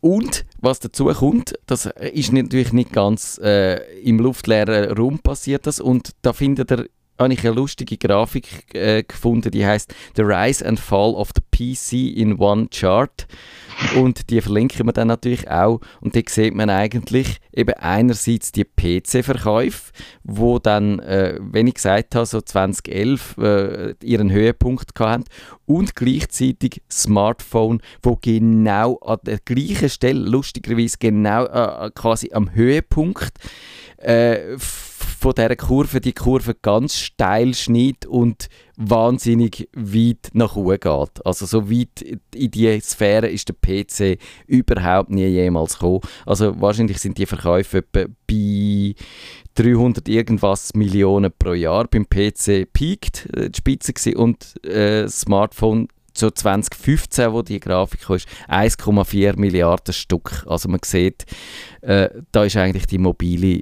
Und 0.00 0.44
was 0.60 0.80
dazu 0.80 1.06
kommt, 1.06 1.54
das 1.66 1.86
ist 1.86 2.32
natürlich 2.32 2.72
nicht 2.72 2.92
ganz 2.92 3.38
äh, 3.38 3.76
im 4.00 4.18
luftleeren 4.18 4.96
Raum 4.96 5.18
passiert 5.18 5.66
das 5.66 5.80
und 5.80 6.10
da 6.22 6.32
findet 6.32 6.70
ihr 6.70 6.88
habe 7.18 7.32
ich 7.32 7.44
eine 7.44 7.54
lustige 7.54 7.96
Grafik 7.96 8.74
äh, 8.74 9.02
gefunden, 9.02 9.50
die 9.50 9.66
heißt 9.66 9.94
The 10.16 10.22
Rise 10.22 10.64
and 10.64 10.78
Fall 10.78 11.14
of 11.14 11.30
the 11.34 11.42
PC 11.42 12.16
in 12.16 12.38
One 12.38 12.68
Chart. 12.70 13.26
Und 13.96 14.30
die 14.30 14.40
verlinken 14.40 14.86
wir 14.86 14.92
dann 14.92 15.08
natürlich 15.08 15.48
auch. 15.48 15.80
Und 16.00 16.16
da 16.16 16.20
sieht 16.26 16.54
man 16.54 16.68
eigentlich 16.68 17.38
eben 17.52 17.74
einerseits 17.74 18.50
die 18.50 18.64
PC-Verkäufe, 18.64 19.92
wo 20.24 20.58
dann, 20.58 20.98
äh, 20.98 21.38
wenn 21.40 21.68
ich 21.68 21.74
gesagt 21.74 22.16
habe, 22.16 22.26
so 22.26 22.40
2011 22.40 23.36
äh, 23.38 23.94
ihren 24.02 24.32
Höhepunkt 24.32 24.98
hatten. 24.98 25.24
Und 25.64 25.94
gleichzeitig 25.94 26.82
Smartphone, 26.90 27.80
wo 28.02 28.18
genau 28.20 28.96
an 28.96 29.18
der 29.24 29.38
gleichen 29.38 29.88
Stelle, 29.88 30.20
lustigerweise 30.20 30.96
genau 30.98 31.44
äh, 31.44 31.90
quasi 31.94 32.30
am 32.32 32.52
Höhepunkt, 32.54 33.32
äh, 33.98 34.56
von 35.18 35.34
dieser 35.34 35.56
Kurve 35.56 36.00
die 36.00 36.12
Kurve 36.12 36.54
ganz 36.54 36.96
steil 36.96 37.52
schneidet 37.52 38.06
und 38.06 38.48
wahnsinnig 38.76 39.68
weit 39.74 40.30
nach 40.32 40.54
oben 40.54 40.78
geht. 40.78 41.26
Also 41.26 41.44
so 41.44 41.68
weit 41.68 42.02
in 42.34 42.50
die 42.52 42.80
Sphäre 42.80 43.26
ist 43.28 43.48
der 43.48 43.56
PC 43.56 44.20
überhaupt 44.46 45.10
nie 45.10 45.26
jemals 45.26 45.74
gekommen. 45.74 46.02
Also 46.24 46.60
wahrscheinlich 46.60 46.98
sind 46.98 47.18
die 47.18 47.26
Verkäufe 47.26 47.78
etwa 47.78 48.04
bei 48.28 48.94
300 49.56 50.08
irgendwas 50.08 50.74
Millionen 50.74 51.32
pro 51.36 51.52
Jahr 51.52 51.88
beim 51.88 52.08
PC 52.08 52.72
peaked, 52.72 53.28
äh, 53.34 53.50
die 53.50 53.58
Spitze 53.58 53.92
gewesen, 53.92 54.16
und 54.16 54.64
äh, 54.64 55.08
Smartphone 55.08 55.88
so 56.18 56.30
2015, 56.30 57.32
wo 57.32 57.42
die 57.42 57.60
Grafik 57.60 58.02
kam, 58.02 58.16
1,4 58.16 59.38
Milliarden 59.38 59.92
Stück. 59.92 60.44
Also 60.46 60.68
man 60.68 60.80
sieht, 60.84 61.26
äh, 61.82 62.08
da 62.32 62.44
ist 62.44 62.56
eigentlich 62.56 62.86
die 62.86 62.98
mobile 62.98 63.58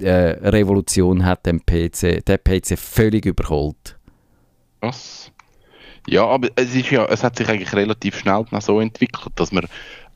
äh, 0.00 0.04
äh 0.04 0.48
Revolution 0.48 1.24
hat 1.24 1.46
den 1.46 1.60
PC, 1.60 2.24
den 2.24 2.38
PC 2.42 2.78
völlig 2.78 3.26
überholt. 3.26 3.98
Was? 4.80 5.30
Ja, 6.08 6.26
aber 6.26 6.48
es 6.56 6.74
ist 6.74 6.90
ja, 6.90 7.04
es 7.06 7.22
hat 7.22 7.36
sich 7.36 7.48
eigentlich 7.48 7.72
relativ 7.72 8.18
schnell 8.18 8.44
so 8.60 8.80
entwickelt, 8.80 9.32
dass 9.36 9.52
man 9.52 9.66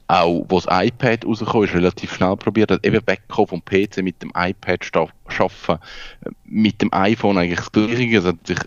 auch, 0.09 0.45
wo 0.49 0.61
das 0.61 0.67
iPad 0.69 1.25
rausgekommen 1.25 1.69
ist, 1.69 1.75
relativ 1.75 2.15
schnell 2.15 2.37
probiert 2.37 2.71
hat, 2.71 2.85
eben 2.85 3.01
wegzukommen 3.07 3.49
vom 3.49 3.65
PC 3.65 4.03
mit 4.03 4.21
dem 4.23 4.33
iPad 4.37 4.83
zu 4.83 5.09
arbeiten, 5.27 5.83
mit 6.45 6.81
dem 6.81 6.93
iPhone 6.93 7.39
eigentlich 7.39 7.59
das 7.59 7.73
Gleiche. 7.73 8.19
Es 8.19 8.25
hat 8.25 8.47
sich 8.47 8.59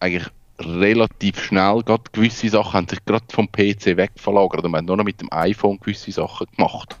eigentlich 0.00 0.26
relativ 0.60 1.40
schnell, 1.40 1.82
gerade 1.84 2.04
gewisse 2.12 2.48
Sachen 2.48 2.72
haben 2.72 2.88
sich 2.88 3.04
gerade 3.04 3.24
vom 3.30 3.50
PC 3.50 3.96
wegverlagert 3.96 4.64
und 4.64 4.70
man 4.70 4.80
hat 4.80 4.86
nur 4.86 4.96
noch 4.96 5.04
mit 5.04 5.20
dem 5.20 5.32
iPhone 5.32 5.78
gewisse 5.78 6.12
Sachen 6.12 6.46
gemacht. 6.56 6.96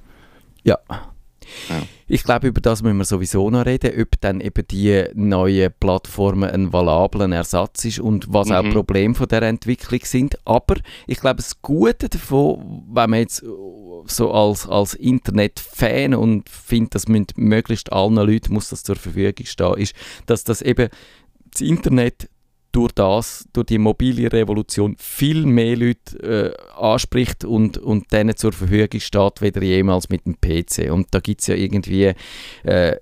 Ja. 0.62 0.78
ja. 1.68 1.82
Ich 2.08 2.22
glaube, 2.22 2.48
über 2.48 2.60
das 2.60 2.82
müssen 2.82 2.98
wir 2.98 3.04
sowieso 3.04 3.50
noch 3.50 3.66
reden, 3.66 4.00
ob 4.00 4.20
dann 4.20 4.40
eben 4.40 4.66
die 4.68 5.04
neuen 5.14 5.72
Plattformen 5.80 6.50
ein 6.50 6.72
valabler 6.72 7.30
Ersatz 7.32 7.84
ist 7.84 7.98
und 7.98 8.32
was 8.32 8.48
mhm. 8.48 8.54
auch 8.54 8.70
Probleme 8.70 9.14
von 9.14 9.28
der 9.28 9.42
Entwicklung 9.42 10.00
sind. 10.04 10.38
Aber 10.44 10.76
ich 11.06 11.20
glaube, 11.20 11.36
das 11.36 11.62
Gute 11.62 12.08
davon, 12.08 12.84
wenn 12.92 13.10
man 13.10 13.20
jetzt 13.20 13.44
so 14.06 14.32
als, 14.32 14.68
als 14.68 14.94
Internet-Fan 14.94 16.14
und 16.14 16.48
findet, 16.48 16.94
dass 16.94 17.08
möglichst 17.08 17.92
allen 17.92 18.14
Leuten 18.14 18.54
muss 18.54 18.68
das 18.68 18.84
zur 18.84 18.96
Verfügung 18.96 19.46
stehen, 19.46 19.74
ist, 19.74 19.94
dass 20.26 20.44
das 20.44 20.62
eben 20.62 20.88
das 21.50 21.60
Internet 21.60 22.28
durch 22.76 22.92
das, 22.92 23.48
durch 23.54 23.68
die 23.68 23.78
mobile 23.78 24.30
Revolution 24.30 24.96
viel 24.98 25.46
mehr 25.46 25.76
Leute 25.76 26.54
äh, 26.54 26.78
anspricht 26.78 27.42
und, 27.42 27.78
und 27.78 28.12
denen 28.12 28.36
zur 28.36 28.52
Verfügung 28.52 29.00
steht, 29.00 29.40
weder 29.40 29.62
jemals 29.62 30.10
mit 30.10 30.26
dem 30.26 30.38
PC. 30.38 30.92
Und 30.92 31.06
da 31.12 31.20
gibt 31.20 31.40
es 31.40 31.46
ja 31.46 31.54
irgendwie, 31.54 32.12
äh, 32.64 32.96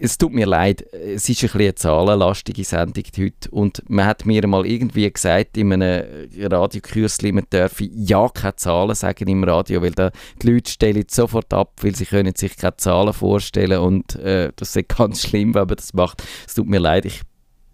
es 0.00 0.18
tut 0.18 0.34
mir 0.34 0.44
leid, 0.44 0.82
es 0.92 1.30
ist 1.30 1.42
ein 1.42 1.46
bisschen 1.46 1.60
eine 1.60 1.74
zahlenlastige 1.74 2.64
Sendung 2.64 3.04
heute 3.16 3.50
und 3.50 3.82
man 3.88 4.04
hat 4.04 4.26
mir 4.26 4.46
mal 4.46 4.66
irgendwie 4.66 5.10
gesagt 5.10 5.56
in 5.56 5.72
einem 5.72 6.28
Radiokürzli, 6.38 7.32
man 7.32 7.44
dürfe 7.50 7.84
ja 7.84 8.28
keine 8.28 8.56
Zahlen 8.56 8.94
sagen 8.94 9.28
im 9.28 9.44
Radio, 9.44 9.80
weil 9.80 9.92
da 9.92 10.10
die 10.42 10.50
Leute 10.50 10.70
stellen 10.70 11.04
sofort 11.10 11.54
ab, 11.54 11.72
weil 11.80 11.96
sie 11.96 12.04
können 12.04 12.34
sich 12.34 12.56
keine 12.56 12.76
Zahlen 12.76 13.14
vorstellen 13.14 13.80
und 13.80 14.16
äh, 14.16 14.52
das 14.56 14.76
ist 14.76 14.88
ganz 14.90 15.26
schlimm, 15.26 15.54
wenn 15.54 15.68
man 15.68 15.76
das 15.76 15.94
macht. 15.94 16.22
Es 16.46 16.54
tut 16.54 16.68
mir 16.68 16.80
leid, 16.80 17.06
ich 17.06 17.22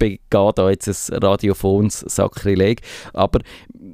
begehe 0.03 0.51
da 0.53 0.69
jetzt 0.69 1.11
ein 1.11 1.23
radiophons 1.23 1.99
Sakrileg. 2.07 2.81
Aber 3.13 3.39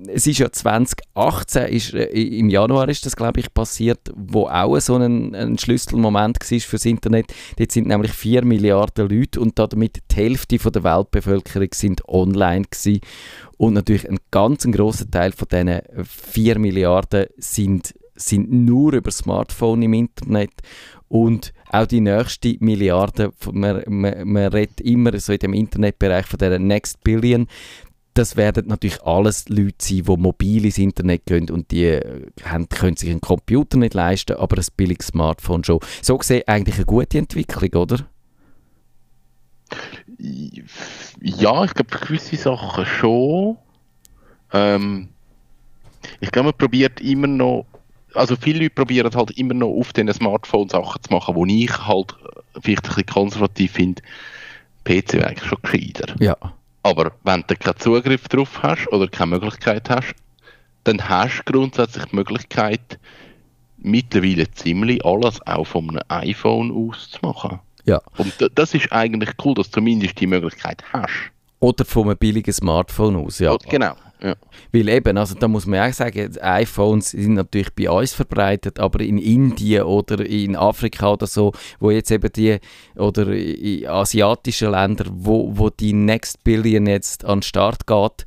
es 0.07 0.25
ist 0.25 0.39
ja 0.39 0.51
2018, 0.51 1.67
ist, 1.67 1.93
äh, 1.93 2.05
im 2.05 2.49
Januar 2.49 2.89
ist 2.89 3.05
das, 3.05 3.15
glaube 3.15 3.39
ich, 3.39 3.53
passiert, 3.53 3.99
wo 4.15 4.47
auch 4.47 4.79
so 4.79 4.95
ein, 4.95 5.35
ein 5.35 5.57
Schlüsselmoment 5.57 6.39
war 6.39 6.59
fürs 6.59 6.85
Internet. 6.85 7.27
Dort 7.57 7.71
sind 7.71 7.87
nämlich 7.87 8.11
4 8.11 8.43
Milliarden 8.43 9.09
Leute 9.09 9.39
und 9.39 9.59
damit 9.59 9.99
die 10.11 10.15
Hälfte 10.15 10.57
der 10.57 10.83
Weltbevölkerung 10.83 11.69
sind 11.73 12.07
online 12.07 12.65
gewesen. 12.69 13.01
Und 13.57 13.73
natürlich 13.73 14.09
ein 14.09 14.19
ganz 14.31 14.65
ein 14.65 14.71
grosser 14.71 15.09
Teil 15.09 15.31
von 15.31 15.47
diesen 15.51 15.81
4 16.03 16.59
Milliarden 16.59 17.25
sind, 17.37 17.93
sind 18.19 18.51
nur 18.51 18.93
über 18.93 19.11
Smartphone 19.11 19.81
im 19.81 19.93
Internet 19.93 20.51
und 21.07 21.53
auch 21.71 21.85
die 21.85 22.01
nächste 22.01 22.55
Milliarde, 22.59 23.31
man, 23.51 23.83
man, 23.87 24.27
man 24.27 24.47
redet 24.47 24.81
immer 24.81 25.17
so 25.19 25.33
in 25.33 25.39
dem 25.39 25.53
Internetbereich 25.53 26.25
von 26.25 26.39
der 26.39 26.59
Next 26.59 27.03
Billion, 27.03 27.47
das 28.13 28.35
werden 28.35 28.67
natürlich 28.67 29.01
alles 29.03 29.47
Leute 29.49 29.75
sein, 29.79 30.03
die 30.03 30.17
mobil 30.17 30.65
ins 30.65 30.77
Internet 30.77 31.25
gehen 31.25 31.49
und 31.49 31.71
die 31.71 31.85
äh, 31.85 32.27
haben, 32.43 32.67
können 32.67 32.97
sich 32.97 33.09
einen 33.09 33.21
Computer 33.21 33.77
nicht 33.77 33.93
leisten, 33.93 34.35
aber 34.35 34.57
ein 34.57 34.65
billiges 34.75 35.07
Smartphone 35.07 35.63
schon. 35.63 35.79
So 36.01 36.17
gesehen 36.17 36.43
eigentlich 36.47 36.75
eine 36.75 36.85
gute 36.85 37.17
Entwicklung, 37.17 37.81
oder? 37.81 38.05
Ja, 41.21 41.63
ich 41.63 41.73
glaube, 41.73 41.97
gewisse 41.97 42.35
Sachen 42.35 42.85
schon. 42.85 43.57
Ähm, 44.51 45.09
ich 46.19 46.31
glaube, 46.31 46.47
man 46.47 46.57
probiert 46.57 46.99
immer 46.99 47.27
noch 47.27 47.65
also 48.13 48.35
viele 48.35 48.59
Leute 48.59 48.75
probieren 48.75 49.13
halt 49.13 49.31
immer 49.31 49.53
noch 49.53 49.69
auf 49.69 49.93
diesen 49.93 50.13
Smartphones 50.13 50.71
Sachen 50.71 51.01
zu 51.01 51.13
machen, 51.13 51.35
wo 51.35 51.45
ich 51.45 51.87
halt 51.87 52.15
vielleicht 52.61 52.83
ein 52.85 52.89
bisschen 52.89 53.05
konservativ 53.05 53.71
finde. 53.73 54.01
PC 54.83 55.13
wäre 55.13 55.27
eigentlich 55.27 55.47
schon 55.47 55.61
gescheiter. 55.61 56.15
Ja. 56.19 56.35
Aber 56.83 57.11
wenn 57.23 57.43
du 57.47 57.55
keinen 57.55 57.77
Zugriff 57.77 58.27
drauf 58.27 58.63
hast 58.63 58.87
oder 58.91 59.07
keine 59.07 59.31
Möglichkeit 59.31 59.89
hast, 59.89 60.15
dann 60.85 61.07
hast 61.07 61.43
du 61.45 61.51
grundsätzlich 61.51 62.05
die 62.05 62.15
Möglichkeit, 62.15 62.99
mittlerweile 63.77 64.49
ziemlich 64.51 65.05
alles 65.05 65.45
auch 65.45 65.65
von 65.65 65.89
einem 65.89 66.01
iPhone 66.07 66.71
aus 66.71 67.11
zu 67.11 67.19
machen. 67.21 67.59
Ja. 67.85 68.01
Und 68.17 68.33
das 68.55 68.73
ist 68.73 68.91
eigentlich 68.91 69.31
cool, 69.43 69.53
dass 69.55 69.67
du 69.67 69.79
zumindest 69.79 70.19
die 70.19 70.27
Möglichkeit 70.27 70.83
hast. 70.93 71.31
Oder 71.59 71.85
von 71.85 72.03
einem 72.03 72.17
billigen 72.17 72.53
Smartphone 72.53 73.17
aus, 73.17 73.39
ja. 73.39 73.55
Genau. 73.69 73.95
Ja. 74.21 74.35
Weil 74.73 74.89
eben, 74.89 75.17
also 75.17 75.35
da 75.35 75.47
muss 75.47 75.65
man 75.65 75.79
auch 75.89 75.93
sagen, 75.93 76.37
iPhones 76.41 77.11
sind 77.11 77.35
natürlich 77.35 77.73
bei 77.73 77.89
uns 77.89 78.13
verbreitet, 78.13 78.79
aber 78.79 78.99
in 78.99 79.17
Indien 79.17 79.83
oder 79.83 80.25
in 80.25 80.55
Afrika 80.57 81.13
oder 81.13 81.25
so, 81.27 81.53
wo 81.79 81.89
jetzt 81.89 82.11
eben 82.11 82.29
die, 82.33 82.57
oder 82.97 83.27
in 83.33 83.87
asiatischen 83.87 84.71
Ländern, 84.71 85.09
wo, 85.13 85.57
wo 85.57 85.69
die 85.69 85.93
Next 85.93 86.43
Billion 86.43 86.85
jetzt 86.87 87.23
an 87.23 87.37
den 87.39 87.43
Start 87.43 87.87
geht, 87.87 88.25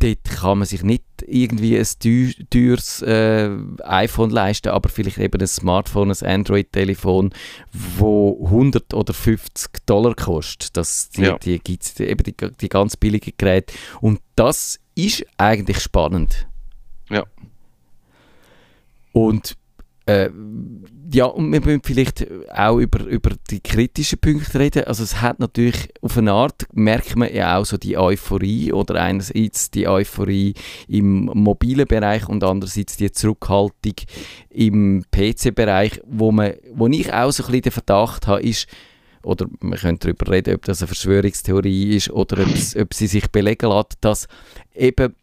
dort 0.00 0.24
kann 0.24 0.58
man 0.58 0.66
sich 0.66 0.82
nicht 0.82 1.04
irgendwie 1.24 1.78
ein 1.78 1.86
teu- 2.00 2.32
teures 2.50 3.00
äh, 3.02 3.48
iPhone 3.84 4.30
leisten, 4.30 4.68
aber 4.70 4.88
vielleicht 4.88 5.18
eben 5.18 5.40
ein 5.40 5.46
Smartphone, 5.46 6.10
ein 6.10 6.26
Android-Telefon, 6.26 7.30
wo 7.72 8.44
100 8.46 8.92
oder 8.94 9.14
50 9.14 9.86
Dollar 9.86 10.14
kostet. 10.14 10.76
Das, 10.76 11.08
die 11.10 11.22
Ja. 11.22 11.38
die 11.38 11.58
gibt 11.60 11.84
es 11.84 12.00
eben 12.00 12.22
die, 12.24 12.34
die 12.60 12.68
ganz 12.68 12.96
billigen 12.96 13.32
Geräte. 13.38 13.72
Und 14.00 14.20
das 14.34 14.80
ist 14.94 15.24
eigentlich 15.36 15.80
spannend. 15.80 16.46
Ja. 17.10 17.24
Und 19.12 19.56
äh, 20.06 20.30
ja, 21.12 21.26
und 21.26 21.52
wir 21.52 21.60
müssen 21.60 21.82
vielleicht 21.84 22.26
auch 22.50 22.78
über, 22.78 23.04
über 23.04 23.32
die 23.50 23.60
kritischen 23.60 24.18
Punkte 24.18 24.58
reden. 24.58 24.84
Also 24.84 25.04
es 25.04 25.20
hat 25.20 25.38
natürlich, 25.38 25.90
auf 26.00 26.16
eine 26.16 26.32
Art 26.32 26.66
merkt 26.72 27.16
man 27.16 27.32
ja 27.32 27.58
auch 27.58 27.66
so 27.66 27.76
die 27.76 27.98
Euphorie 27.98 28.72
oder 28.72 29.00
einerseits 29.00 29.70
die 29.70 29.86
Euphorie 29.86 30.54
im 30.88 31.26
mobilen 31.26 31.86
Bereich 31.86 32.28
und 32.28 32.42
andererseits 32.42 32.96
die 32.96 33.12
Zurückhaltung 33.12 33.94
im 34.48 35.04
PC-Bereich, 35.10 36.00
wo, 36.06 36.32
man, 36.32 36.54
wo 36.72 36.86
ich 36.88 37.12
auch 37.12 37.30
so 37.30 37.42
ein 37.42 37.46
bisschen 37.48 37.62
den 37.62 37.72
Verdacht 37.72 38.26
habe, 38.26 38.42
ist, 38.42 38.66
oder 39.24 39.46
man 39.60 39.78
könnte 39.78 40.08
darüber 40.08 40.32
reden, 40.32 40.54
ob 40.54 40.64
das 40.64 40.80
eine 40.80 40.88
Verschwörungstheorie 40.88 41.96
ist 41.96 42.10
oder 42.10 42.42
ob, 42.42 42.94
sie 42.94 43.06
sich 43.06 43.30
belegen 43.30 43.70
lässt, 43.70 43.98
dass 44.00 44.26
eben 44.74 45.14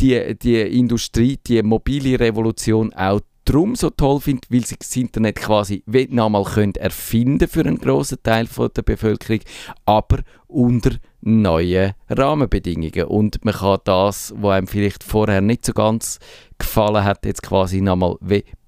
die, 0.00 0.36
die 0.38 0.60
Industrie, 0.60 1.38
die 1.46 1.62
mobile 1.62 2.18
Revolution 2.18 2.92
auch 2.94 3.20
darum 3.44 3.74
so 3.74 3.90
toll 3.90 4.20
findet, 4.20 4.50
weil 4.50 4.64
sie 4.64 4.76
das 4.78 4.96
Internet 4.96 5.36
quasi 5.36 5.82
noch 6.10 6.28
mal 6.28 6.44
können 6.44 6.74
erfinden 6.76 7.48
für 7.48 7.60
einen 7.60 7.78
grossen 7.78 8.18
Teil 8.22 8.46
von 8.46 8.70
der 8.74 8.82
Bevölkerung, 8.82 9.40
aber 9.84 10.20
unter 10.46 10.92
neuen 11.20 11.94
Rahmenbedingungen. 12.08 13.04
Und 13.04 13.44
man 13.44 13.54
kann 13.54 13.78
das, 13.84 14.32
was 14.36 14.52
einem 14.52 14.66
vielleicht 14.66 15.04
vorher 15.04 15.40
nicht 15.40 15.64
so 15.64 15.72
ganz 15.72 16.18
gefallen 16.58 17.04
hat, 17.04 17.24
jetzt 17.24 17.42
quasi 17.42 17.80
nochmal 17.80 18.16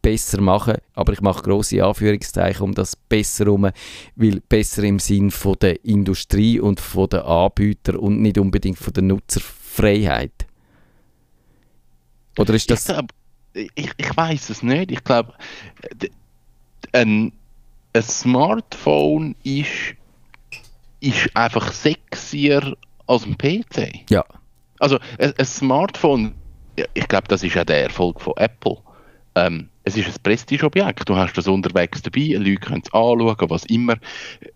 besser 0.04 0.40
machen. 0.42 0.76
Aber 0.92 1.14
ich 1.14 1.23
mache 1.23 1.42
grosse 1.42 1.82
Anführungszeichen 1.82 2.62
um 2.62 2.75
das 2.75 2.94
besser 2.94 3.46
herum, 3.46 3.70
weil 4.14 4.40
besser 4.49 4.84
im 4.84 4.99
Sinn 4.99 5.30
von 5.30 5.56
der 5.61 5.82
Industrie 5.84 6.61
und 6.61 6.78
von 6.78 7.08
den 7.08 7.20
Anbietern 7.20 7.96
und 7.96 8.20
nicht 8.20 8.37
unbedingt 8.37 8.78
von 8.78 8.92
der 8.92 9.02
Nutzerfreiheit. 9.02 10.46
Oder 12.38 12.52
ist 12.54 12.62
Ich, 12.62 12.66
das... 12.66 12.84
glaub, 12.84 13.06
ich, 13.54 13.90
ich 13.96 14.16
weiß 14.16 14.50
es 14.50 14.62
nicht. 14.62 14.92
Ich 14.92 15.02
glaube, 15.02 15.32
ein, 16.92 17.32
ein 17.94 18.02
Smartphone 18.02 19.34
ist, 19.42 19.94
ist 21.00 21.34
einfach 21.34 21.73
sexier 21.73 22.76
als 23.06 23.25
ein 23.25 23.38
PC. 23.38 24.11
Ja. 24.11 24.25
Also 24.80 24.99
ein, 25.18 25.32
ein 25.38 25.46
Smartphone, 25.46 26.34
ich 26.92 27.08
glaube, 27.08 27.28
das 27.28 27.42
ist 27.42 27.54
ja 27.54 27.64
der 27.64 27.84
Erfolg 27.84 28.20
von 28.20 28.34
Apple. 28.37 28.76
Ähm, 29.34 29.70
es 29.85 29.97
ist 29.97 30.07
ein 30.07 30.23
Prestigeobjekt. 30.23 31.09
Du 31.09 31.17
hast 31.17 31.35
das 31.35 31.47
unterwegs 31.47 32.03
dabei, 32.03 32.35
Leute 32.38 32.57
können 32.57 32.83
es 32.85 32.93
anschauen, 32.93 33.50
was 33.50 33.64
immer. 33.67 33.97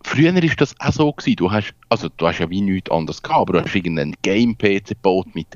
Früher 0.03 0.35
war 0.35 0.41
das 0.41 0.75
auch 0.81 0.93
so 0.93 1.13
gewesen. 1.13 1.37
Du 1.37 1.53
hast, 1.53 1.75
also 1.91 2.09
du 2.09 2.27
hast 2.27 2.39
ja 2.39 2.49
wie 2.49 2.63
nichts 2.63 2.91
anderes 2.91 3.23
gehabt, 3.23 3.43
aber 3.43 3.53
du 3.55 3.65
hast 3.65 3.75
irgendeinen 3.75 4.15
Game-PC 4.23 4.89
gebaut 4.89 5.27
mit, 5.35 5.49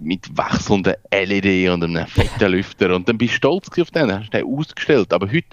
mit 0.00 0.26
wechselnden 0.36 0.94
LED 1.12 1.70
und 1.70 1.84
einem 1.84 2.06
fetten 2.06 2.50
Lüfter 2.52 2.94
und 2.96 3.08
dann 3.08 3.18
bist 3.18 3.34
du 3.34 3.36
stolz 3.36 3.68
auf 3.78 3.90
den, 3.90 4.10
hast 4.10 4.30
den 4.30 4.46
ausgestellt. 4.46 5.12
Aber 5.12 5.26
heute 5.26 5.48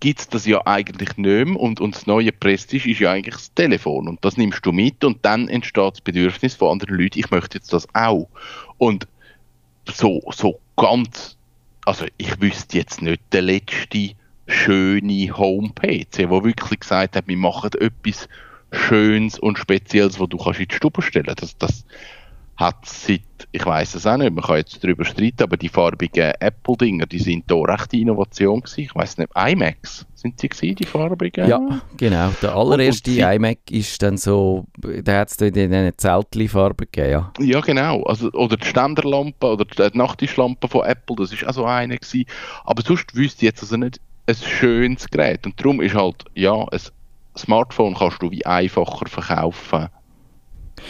gibt 0.00 0.20
es 0.20 0.28
das 0.28 0.46
ja 0.46 0.66
eigentlich 0.66 1.16
nicht 1.18 1.46
mehr 1.46 1.60
und, 1.60 1.80
und 1.80 1.94
das 1.94 2.06
neue 2.06 2.32
Prestige 2.32 2.90
ist 2.90 3.00
ja 3.00 3.12
eigentlich 3.12 3.34
das 3.34 3.54
Telefon 3.54 4.08
und 4.08 4.24
das 4.24 4.36
nimmst 4.38 4.64
du 4.64 4.72
mit 4.72 5.04
und 5.04 5.24
dann 5.24 5.48
entsteht 5.48 5.92
das 5.92 6.00
Bedürfnis 6.00 6.54
von 6.54 6.72
anderen 6.72 6.96
Leuten, 6.96 7.18
ich 7.18 7.30
möchte 7.30 7.58
jetzt 7.58 7.72
das 7.72 7.86
auch. 7.94 8.28
Und 8.78 9.06
so, 9.88 10.20
so 10.32 10.60
ganz, 10.76 11.35
also 11.86 12.04
ich 12.18 12.40
wüsste 12.40 12.76
jetzt 12.76 13.00
nicht 13.00 13.22
der 13.32 13.42
letzte 13.42 14.10
schöne 14.46 15.36
Home-PC, 15.36 16.28
wo 16.28 16.44
wirklich 16.44 16.80
gesagt 16.80 17.16
hat, 17.16 17.26
wir 17.28 17.36
machen 17.36 17.70
etwas 17.80 18.28
Schönes 18.72 19.38
und 19.38 19.58
Spezielles, 19.58 20.18
wo 20.18 20.26
du 20.26 20.36
kannst 20.36 20.60
in 20.60 20.68
die 20.68 20.74
Stube 20.74 21.00
stellen. 21.00 21.32
Das, 21.36 21.56
das 21.56 21.86
hat 22.56 22.86
seit, 22.86 23.20
ich 23.52 23.66
weiß 23.66 23.96
es 23.96 24.06
auch 24.06 24.16
nicht, 24.16 24.34
man 24.34 24.42
kann 24.42 24.56
jetzt 24.56 24.82
darüber 24.82 25.04
streiten, 25.04 25.42
aber 25.42 25.58
die 25.58 25.68
farbigen 25.68 26.32
Apple-Dinger, 26.40 27.06
die 27.06 27.18
sind 27.18 27.50
da 27.50 27.56
recht 27.56 27.92
die 27.92 28.00
Innovation 28.00 28.60
gewesen. 28.60 28.80
Ich 28.80 28.94
weiß 28.94 29.18
nicht, 29.18 29.30
iMacs, 29.36 30.06
sind 30.14 30.40
sie 30.40 30.48
gewesen, 30.48 30.76
die 30.76 30.86
farbigen? 30.86 31.48
Ja, 31.48 31.82
genau. 31.98 32.30
Der 32.40 32.54
allererste 32.54 33.10
Und- 33.10 33.18
und 33.22 33.32
iMac 33.34 33.58
ist 33.70 34.02
dann 34.02 34.16
so, 34.16 34.66
da 34.78 35.20
hat 35.20 35.30
es 35.30 35.36
in 35.36 35.52
diesen 35.52 35.92
Zeltli-Farben 35.98 36.88
gegeben, 36.90 37.10
ja. 37.10 37.32
Ja, 37.40 37.60
genau. 37.60 38.02
Also, 38.04 38.32
oder 38.32 38.56
die 38.56 38.66
Ständerlampe 38.66 39.46
oder 39.46 39.64
die 39.66 39.98
Nachttischlampe 39.98 40.66
von 40.66 40.86
Apple, 40.86 41.16
das 41.16 41.32
ist 41.32 41.46
auch 41.46 41.52
so 41.52 41.64
eine 41.66 41.98
gewesen. 41.98 42.24
Aber 42.64 42.82
sonst 42.82 43.14
wüsste 43.14 43.44
ich 43.44 43.50
jetzt 43.50 43.62
also 43.62 43.76
nicht 43.76 44.00
ein 44.26 44.34
schönes 44.34 45.06
Gerät. 45.08 45.44
Und 45.44 45.60
darum 45.60 45.82
ist 45.82 45.94
halt, 45.94 46.24
ja, 46.34 46.54
ein 46.54 46.80
Smartphone 47.36 47.94
kannst 47.94 48.22
du 48.22 48.30
wie 48.30 48.46
einfacher 48.46 49.06
verkaufen 49.06 49.88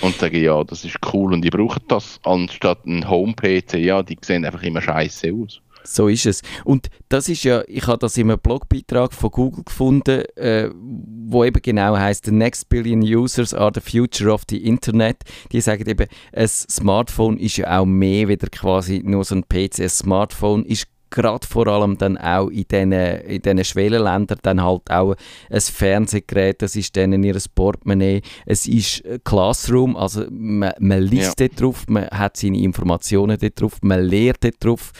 und 0.02 0.16
sagen, 0.16 0.42
ja, 0.42 0.62
das 0.64 0.84
ist 0.84 0.98
cool 1.12 1.32
und 1.32 1.42
die 1.42 1.50
brauchen 1.50 1.82
das, 1.88 2.20
anstatt 2.24 2.84
ein 2.86 3.08
Home-PC, 3.08 3.74
ja, 3.74 4.02
die 4.02 4.16
sehen 4.22 4.44
einfach 4.44 4.62
immer 4.62 4.82
scheiße 4.82 5.32
aus. 5.32 5.60
So 5.86 6.08
ist 6.08 6.26
es. 6.26 6.42
Und 6.64 6.88
das 7.08 7.28
ist 7.28 7.44
ja, 7.44 7.62
ich 7.68 7.86
habe 7.86 7.98
das 7.98 8.16
in 8.16 8.30
einem 8.30 8.40
Blogbeitrag 8.40 9.12
von 9.12 9.30
Google 9.30 9.64
gefunden, 9.64 10.24
äh, 10.36 10.68
wo 10.74 11.44
eben 11.44 11.62
genau 11.62 11.96
heißt, 11.96 12.24
the 12.24 12.32
next 12.32 12.68
billion 12.68 13.02
users 13.02 13.54
are 13.54 13.70
the 13.72 13.80
future 13.80 14.32
of 14.32 14.42
the 14.50 14.64
Internet. 14.64 15.18
Die 15.52 15.60
sagen 15.60 15.88
eben, 15.88 16.08
ein 16.32 16.48
Smartphone 16.48 17.38
ist 17.38 17.56
ja 17.56 17.78
auch 17.78 17.86
mehr 17.86 18.28
wieder 18.28 18.48
quasi 18.48 19.00
nur 19.04 19.24
so 19.24 19.36
ein 19.36 19.44
PC. 19.48 19.80
Ein 19.80 19.88
Smartphone 19.88 20.64
ist 20.64 20.88
gerade 21.16 21.46
vor 21.46 21.66
allem 21.66 21.96
dann 21.96 22.18
auch 22.18 22.48
in 22.48 22.66
diesen 22.70 22.92
in 22.92 23.40
diesen 23.40 23.64
Schwellenländern 23.64 24.38
dann 24.42 24.62
halt 24.62 24.82
auch 24.90 25.14
ein 25.50 25.60
Fernsehgerät, 25.60 26.60
das 26.60 26.76
ist 26.76 26.94
dann 26.96 27.22
ihr 27.24 27.36
Portemonnaie, 27.54 28.20
es 28.44 28.66
ist 28.66 29.02
Classroom, 29.24 29.96
also 29.96 30.26
man, 30.30 30.72
man 30.78 31.00
liest 31.02 31.40
dort 31.40 31.58
drauf, 31.60 31.84
man 31.88 32.06
hat 32.08 32.36
seine 32.36 32.58
Informationen 32.58 33.38
dort 33.40 33.60
drauf, 33.60 33.78
man 33.80 34.02
lehrt 34.02 34.44
dort 34.44 34.62
drauf 34.62 34.92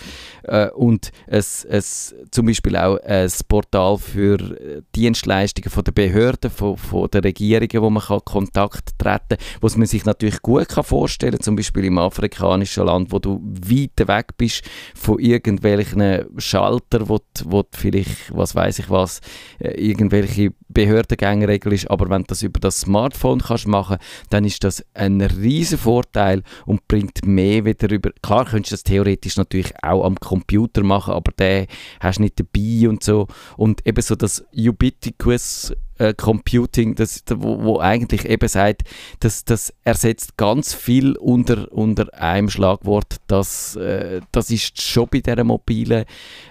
äh, 0.45 0.71
und 0.71 1.11
es, 1.27 1.65
es 1.65 2.15
zum 2.31 2.47
Beispiel 2.47 2.77
auch 2.77 2.99
ein 3.05 3.31
Portal 3.49 3.99
für 3.99 4.83
Dienstleistungen 4.95 5.71
von 5.71 5.85
der 5.85 5.93
Behörden, 5.93 6.51
von, 6.51 6.79
von 6.79 7.11
der 7.11 7.25
Regierungen, 7.25 7.83
wo 7.83 7.91
man 7.91 8.03
kann 8.03 8.25
Kontakt 8.25 8.99
treten 8.99 9.37
kann, 9.37 9.39
was 9.61 9.77
man 9.77 9.87
sich 9.87 10.07
natürlich 10.07 10.41
gut 10.41 10.69
kann 10.69 10.85
vorstellen 10.85 11.41
zum 11.41 11.57
Beispiel 11.57 11.85
im 11.85 11.99
afrikanischen 11.99 12.87
Land, 12.87 13.13
wo 13.13 13.19
du 13.19 13.41
weit 13.43 14.09
weg 14.09 14.29
bist 14.39 14.63
von 14.95 15.19
irgendwelchen 15.19 16.06
Schalter, 16.39 17.09
wo, 17.09 17.19
du- 17.19 17.45
wo 17.47 17.63
du 17.63 17.69
vielleicht, 17.73 18.35
was 18.37 18.55
weiß 18.55 18.79
ich 18.81 18.91
was, 18.91 19.21
äh, 19.59 19.71
irgendwelche 19.81 20.53
Behördengängeregel 20.69 21.73
ist, 21.73 21.91
aber 21.91 22.09
wenn 22.11 22.23
du 22.23 22.27
das 22.29 22.43
über 22.43 22.61
das 22.61 22.81
Smartphone 22.81 23.41
kannst 23.41 23.67
machen, 23.67 23.97
dann 24.31 24.45
ist 24.45 24.63
das 24.65 24.85
ein 24.95 25.21
riesen 25.21 25.79
Vorteil 25.79 26.43
und 26.67 26.87
bringt 26.89 27.25
mehr 27.25 27.65
wieder 27.65 27.91
über. 27.91 28.11
Klar 28.23 28.45
könntest 28.47 28.73
du 28.73 28.75
das 28.77 28.83
theoretisch 28.83 29.37
natürlich 29.37 29.73
auch 29.83 30.05
am 30.05 30.17
Computer 30.17 30.83
machen, 30.83 31.15
aber 31.15 31.33
den 31.33 31.67
hast 32.01 32.19
du 32.19 32.23
nicht 32.23 32.39
dabei 32.41 32.89
und 32.89 33.03
so. 33.03 33.27
Und 33.57 33.87
eben 33.87 34.03
so 34.03 34.15
das 34.17 34.45
Ubiquitous 34.55 35.73
äh, 35.99 36.15
Computing, 36.15 36.95
das, 36.95 37.23
wo, 37.29 37.63
wo 37.63 37.81
eigentlich 37.81 38.25
eben 38.25 38.49
sagt, 38.49 38.83
das, 39.21 39.45
das 39.45 39.73
ersetzt 39.85 40.37
ganz 40.37 40.75
viel 40.75 41.17
unter, 41.17 41.71
unter 41.73 42.13
einem 42.15 42.51
Schlagwort. 42.51 43.17
Das, 43.27 43.77
äh, 43.77 44.21
das 44.33 44.51
ist 44.51 44.81
schon 44.81 45.09
bei 45.09 45.21
dieser 45.21 45.45
mobilen 45.45 46.05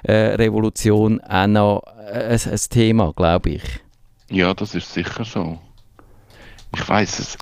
äh, 0.03 0.13
Revolution 0.13 1.21
auch 1.21 1.47
noch 1.47 1.84
äh, 2.12 2.36
ein, 2.36 2.51
ein 2.51 2.60
Thema, 2.69 3.13
glaube 3.15 3.51
ich. 3.51 3.63
Ja, 4.29 4.53
das 4.53 4.73
ist 4.75 4.93
sicher 4.93 5.23
so. 5.23 5.60
Ich 6.75 6.88
weiß 6.88 7.19
es. 7.19 7.38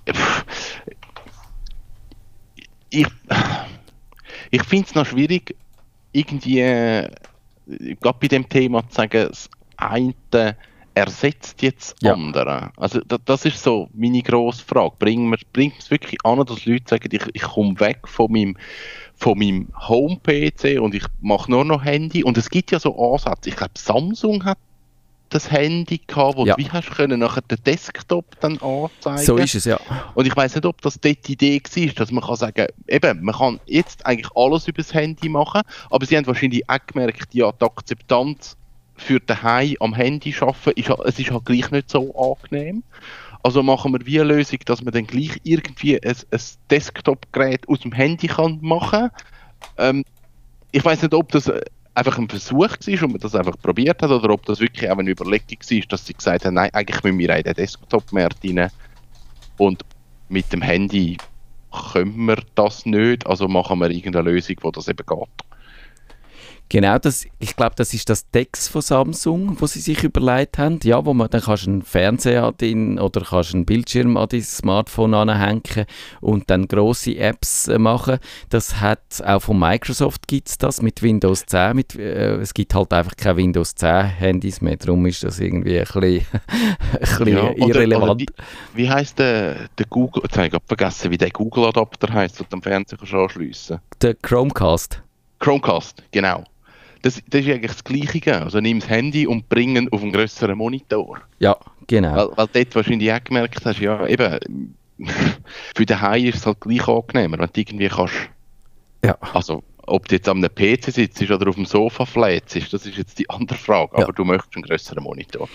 Ich, 2.89 3.07
ich 4.51 4.63
finde 4.63 4.85
es 4.87 4.95
noch 4.95 5.05
schwierig, 5.05 5.55
irgendwie, 6.11 6.59
äh, 6.59 7.09
gerade 7.99 8.17
bei 8.19 8.27
dem 8.27 8.47
Thema 8.47 8.87
zu 8.89 8.95
sagen, 8.95 9.29
das 9.29 9.49
eine 9.77 10.13
ersetzt 10.95 11.61
jetzt 11.61 11.95
Ja. 12.01 12.13
andere. 12.13 12.71
Also 12.77 12.99
da, 13.07 13.17
das 13.25 13.45
ist 13.45 13.61
so 13.63 13.89
meine 13.93 14.21
grosse 14.21 14.63
Frage. 14.63 14.95
Bringt 14.99 15.79
es 15.79 15.89
wirklich 15.91 16.17
an, 16.23 16.45
dass 16.45 16.65
Leute 16.65 16.83
sagen, 16.87 17.09
ich, 17.11 17.23
ich 17.33 17.41
komme 17.41 17.79
weg 17.79 18.07
von 18.07 18.31
meinem, 18.31 18.55
von 19.15 19.37
meinem 19.37 19.69
Home-PC 19.87 20.79
und 20.79 20.93
ich 20.95 21.05
mache 21.21 21.49
nur 21.49 21.65
noch 21.65 21.83
Handy? 21.83 22.23
Und 22.23 22.37
es 22.37 22.49
gibt 22.49 22.71
ja 22.71 22.79
so 22.79 22.95
Ansätze. 23.13 23.49
Ich 23.49 23.55
glaube, 23.55 23.73
Samsung 23.77 24.45
hat 24.45 24.57
das 25.29 25.49
Handy 25.49 25.99
gehabt, 26.05 26.37
wo 26.37 26.45
Ja. 26.45 26.55
du 26.55 26.63
wie 26.63 26.69
hast 26.69 26.91
können 26.91 27.19
nachher 27.21 27.41
den 27.41 27.57
Desktop 27.65 28.39
dann 28.39 28.59
anzeigen. 28.59 29.25
So 29.25 29.37
ist 29.37 29.55
es, 29.55 29.65
ja. 29.65 29.79
Und 30.13 30.27
ich 30.27 30.35
weiß 30.35 30.53
nicht, 30.53 30.65
ob 30.65 30.79
das 30.81 30.99
dort 30.99 31.27
die 31.27 31.33
Idee 31.33 31.59
war, 31.59 31.93
dass 31.93 32.11
man 32.11 32.23
kann 32.23 32.35
sagen, 32.35 32.67
eben, 32.87 33.23
man 33.23 33.33
kann 33.33 33.59
jetzt 33.65 34.05
eigentlich 34.05 34.29
alles 34.35 34.67
über 34.67 34.77
das 34.83 34.93
Handy 34.93 35.29
machen, 35.29 35.61
aber 35.89 36.05
sie 36.05 36.17
haben 36.17 36.27
wahrscheinlich 36.27 36.69
auch 36.69 36.77
gemerkt, 36.85 37.33
ja, 37.33 37.51
die 37.51 37.65
Akzeptanz 37.65 38.57
für 38.95 39.19
daheim 39.19 39.75
am 39.79 39.93
Handy 39.93 40.33
arbeiten, 40.39 40.79
ist, 40.79 40.89
es 40.89 41.19
ist 41.19 41.31
halt 41.31 41.45
gleich 41.45 41.71
nicht 41.71 41.89
so 41.89 42.13
angenehm. 42.15 42.83
Also 43.41 43.61
machen 43.61 43.91
wir 43.91 44.05
wie 44.05 44.21
eine 44.21 44.35
Lösung, 44.35 44.59
dass 44.65 44.81
man 44.81 44.93
dann 44.93 45.05
gleich 45.05 45.39
irgendwie 45.43 46.01
ein, 46.01 46.15
ein 46.31 46.39
Desktop-Gerät 46.69 47.67
aus 47.67 47.81
dem 47.81 47.91
Handy 47.91 48.27
kann 48.27 48.59
machen 48.61 49.09
ähm, 49.77 50.05
Ich 50.71 50.83
weiß 50.83 51.01
nicht, 51.01 51.13
ob 51.13 51.29
das 51.31 51.49
äh, 51.49 51.61
einfach 51.93 52.17
ein 52.17 52.29
Versuch 52.29 52.59
war 52.59 53.03
und 53.03 53.11
man 53.11 53.19
das 53.19 53.35
einfach 53.35 53.57
probiert 53.61 54.01
hat 54.01 54.09
oder 54.09 54.29
ob 54.29 54.45
das 54.45 54.59
wirklich 54.59 54.89
auch 54.89 54.97
eine 54.97 55.11
Überlegung 55.11 55.57
war, 55.59 55.81
dass 55.89 56.05
sie 56.05 56.13
gesagt 56.13 56.45
haben, 56.45 56.53
nein, 56.53 56.69
eigentlich 56.73 57.03
müssen 57.03 57.19
wir 57.19 57.35
in 57.35 57.43
den 57.43 57.53
Desktop-Markt 57.53 58.45
rein 58.45 58.69
und 59.57 59.83
mit 60.29 60.51
dem 60.51 60.61
Handy 60.61 61.17
können 61.93 62.25
wir 62.25 62.41
das 62.55 62.85
nicht, 62.85 63.25
also 63.27 63.47
machen 63.47 63.79
wir 63.79 63.89
irgendeine 63.89 64.31
Lösung, 64.31 64.55
wo 64.61 64.71
das 64.71 64.87
eben 64.87 65.05
geht. 65.05 65.52
Genau, 66.73 66.97
das, 66.97 67.27
ich 67.37 67.55
glaube, 67.55 67.75
das 67.75 67.93
ist 67.93 68.09
das 68.09 68.27
Dex 68.31 68.67
von 68.67 68.81
Samsung, 68.81 69.55
wo 69.59 69.67
sie 69.67 69.79
sich 69.79 70.03
überlegt 70.03 70.57
haben. 70.57 70.79
Ja, 70.81 71.05
wo 71.05 71.13
man 71.13 71.29
dann 71.29 71.41
kannst 71.41 71.67
du 71.67 71.69
einen 71.69 71.81
Fernseher 71.83 72.45
an 72.45 72.57
den, 72.59 72.97
oder 72.97 73.21
kannst 73.21 73.53
einen 73.53 73.63
Bildschirm 73.63 74.17
an 74.17 74.27
dein 74.27 74.41
Smartphone 74.41 75.13
anhängen 75.13 75.85
und 76.19 76.49
dann 76.49 76.67
große 76.67 77.15
Apps 77.15 77.67
äh, 77.67 77.77
machen. 77.77 78.17
Das 78.49 78.81
hat 78.81 79.03
auch 79.23 79.43
von 79.43 79.59
Microsoft 79.59 80.27
gibt's 80.27 80.57
das 80.57 80.81
mit 80.81 81.03
Windows 81.03 81.45
10. 81.45 81.75
Mit, 81.75 81.93
äh, 81.95 82.37
es 82.37 82.55
gibt 82.55 82.73
halt 82.73 82.91
einfach 82.91 83.15
keine 83.17 83.37
Windows 83.37 83.75
10 83.75 84.05
Handys 84.05 84.59
mehr, 84.59 84.75
darum 84.75 85.05
ist 85.05 85.23
das 85.23 85.39
irgendwie 85.39 85.77
ein 85.77 85.83
bisschen, 85.85 86.03
ein 86.91 86.99
bisschen 86.99 87.27
Ja, 87.27 87.43
oder- 87.51 87.67
irrelevant. 87.67 88.03
oder 88.09 88.19
wie, 88.19 88.25
wie 88.73 88.89
heißt 88.89 89.19
der, 89.19 89.69
der 89.77 89.85
Google, 89.85 90.23
jetzt 90.23 90.35
habe 90.39 90.47
ich 90.47 90.53
vergessen, 90.65 91.11
wie 91.11 91.19
der 91.19 91.29
Google-Adapter 91.29 92.11
heißt, 92.11 92.39
den 92.39 92.47
du 92.49 92.55
am 92.55 92.63
Fernseher 92.63 92.97
kannst 92.97 93.13
anschliessen 93.13 93.79
Der 94.01 94.15
Chromecast. 94.15 95.03
Chromecast, 95.37 96.01
genau. 96.11 96.43
Das, 97.03 97.21
das 97.29 97.41
ist 97.41 97.49
eigentlich 97.49 97.71
das 97.71 97.83
Gleiche. 97.83 98.41
Also 98.41 98.59
nimm 98.59 98.79
das 98.79 98.89
Handy 98.89 99.27
und 99.27 99.47
bring 99.49 99.75
ihn 99.75 99.89
auf 99.91 100.01
einen 100.01 100.11
grösseren 100.11 100.57
Monitor. 100.57 101.19
Ja, 101.39 101.55
genau. 101.85 102.15
Weil, 102.15 102.37
weil 102.37 102.47
dort 102.63 102.75
wahrscheinlich 102.75 103.11
auch 103.13 103.23
gemerkt 103.23 103.63
hast, 103.65 103.79
ja, 103.79 104.07
eben, 104.07 104.75
für 105.75 105.85
den 105.85 106.01
Hai 106.01 106.19
ist 106.21 106.37
es 106.37 106.45
halt 106.45 106.61
gleich 106.61 106.87
angenehmer, 106.87 107.37
wenn 107.39 107.49
du 107.53 107.59
irgendwie 107.59 107.89
kannst, 107.89 108.13
Ja. 109.03 109.17
also 109.33 109.63
ob 109.85 110.07
du 110.07 110.15
jetzt 110.15 110.29
am 110.29 110.41
PC 110.41 110.91
sitzt 110.93 111.21
oder 111.29 111.49
auf 111.49 111.55
dem 111.55 111.65
Sofa 111.65 112.05
flätst, 112.05 112.55
das 112.73 112.85
ist 112.85 112.97
jetzt 112.97 113.19
die 113.19 113.29
andere 113.29 113.57
Frage, 113.57 113.97
Ja. 113.97 114.03
aber 114.05 114.13
du 114.13 114.23
möchtest 114.23 114.55
einen 114.55 114.63
grösseren 114.63 115.03
Monitor. 115.03 115.49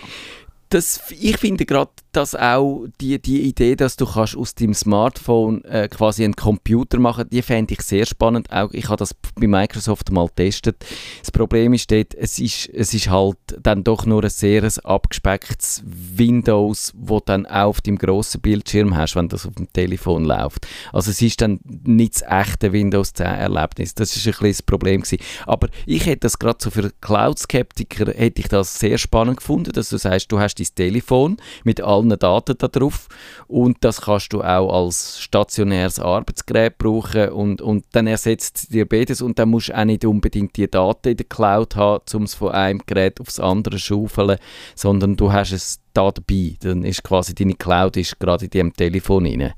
Das, 0.71 1.01
ich 1.11 1.39
finde 1.39 1.65
gerade, 1.65 1.91
dass 2.13 2.35
auch 2.35 2.87
die, 3.01 3.21
die 3.21 3.43
Idee, 3.43 3.77
dass 3.77 3.97
du 3.97 4.07
kannst 4.07 4.37
aus 4.37 4.55
deinem 4.55 4.75
Smartphone 4.75 5.65
äh, 5.65 5.89
quasi 5.89 6.25
einen 6.25 6.37
Computer 6.37 6.99
machen, 6.99 7.29
die 7.31 7.43
fände 7.43 7.75
ich 7.75 7.81
sehr 7.83 8.07
spannend. 8.07 8.53
Auch 8.53 8.71
ich 8.73 8.89
habe 8.89 8.97
das 8.97 9.15
bei 9.15 9.47
Microsoft 9.47 10.11
mal 10.11 10.27
getestet. 10.27 10.85
Das 11.21 11.31
Problem 11.31 11.73
ist 11.73 11.91
dort, 11.91 12.15
es 12.15 12.39
ist, 12.39 12.69
es 12.69 12.93
ist 12.93 13.09
halt 13.09 13.37
dann 13.63 13.85
doch 13.85 14.05
nur 14.05 14.25
ein 14.25 14.31
sehr 14.31 14.69
abgespecktes 14.85 15.83
Windows, 15.85 16.93
wo 16.97 17.21
dann 17.21 17.47
auch 17.47 17.69
auf 17.69 17.81
dem 17.81 17.97
grossen 17.97 18.41
Bildschirm 18.41 18.97
hast, 18.97 19.17
wenn 19.17 19.29
das 19.29 19.47
auf 19.47 19.55
dem 19.55 19.73
Telefon 19.73 20.25
läuft. 20.25 20.67
Also 20.93 21.11
es 21.11 21.23
ist 21.23 21.41
dann 21.41 21.61
nicht 21.65 22.17
das 22.17 22.23
echte 22.29 22.73
Windows 22.73 23.13
10 23.15 23.27
Erlebnis. 23.27 23.95
Das 23.95 24.15
ist 24.15 24.27
ein 24.27 24.33
bisschen 24.33 24.49
das 24.49 24.63
Problem 24.63 25.01
gewesen. 25.03 25.23
Aber 25.47 25.69
ich 25.87 26.05
hätte 26.05 26.21
das 26.21 26.39
gerade 26.39 26.59
so 26.61 26.71
für 26.71 26.91
Cloud-Skeptiker 27.01 28.13
hätte 28.13 28.41
ich 28.41 28.49
das 28.49 28.79
sehr 28.79 28.99
spannend 28.99 29.39
gefunden, 29.39 29.73
dass 29.73 29.89
du 29.89 29.99
sagst, 29.99 30.31
du 30.33 30.39
hast 30.39 30.58
dein 30.59 30.75
Telefon 30.75 31.37
mit 31.65 31.81
allen 31.81 32.11
Daten 32.19 32.57
da 32.59 32.69
drauf 32.69 33.09
und 33.47 33.79
das 33.81 34.03
kannst 34.03 34.33
du 34.33 34.43
auch 34.43 34.73
als 34.73 35.21
stationäres 35.21 36.01
Arbeitsgerät 36.01 36.79
brauchen 36.79 37.31
und, 37.31 37.63
und 37.63 37.85
dann 37.93 38.07
ersetzt 38.07 38.73
dir 38.73 38.89
beides 38.89 39.23
und 39.23 39.39
dann 39.39 39.51
musst 39.51 39.69
du 39.69 39.79
auch 39.79 39.85
nicht 39.85 40.05
unbedingt 40.05 40.57
die 40.57 40.71
Daten 40.71 41.09
in 41.09 41.17
der 41.17 41.27
Cloud 41.27 41.77
haben, 41.77 42.05
um 42.15 42.23
es 42.25 42.35
von 42.35 42.53
einem 42.53 42.81
Gerät 42.87 43.21
aufs 43.21 43.41
andere 43.41 43.79
schaufeln, 43.79 44.39
sondern 44.75 45.17
du 45.17 45.33
hast 45.33 45.53
es 45.53 45.81
da 45.93 46.11
dabei. 46.11 46.55
Dann 46.61 46.85
ist 46.85 47.03
quasi 47.03 47.35
deine 47.35 47.55
Cloud 47.55 47.97
ist 47.97 48.19
gerade 48.19 48.47
in 48.47 48.51
deinem 48.51 48.73
Telefon 48.73 49.27
rein. 49.27 49.53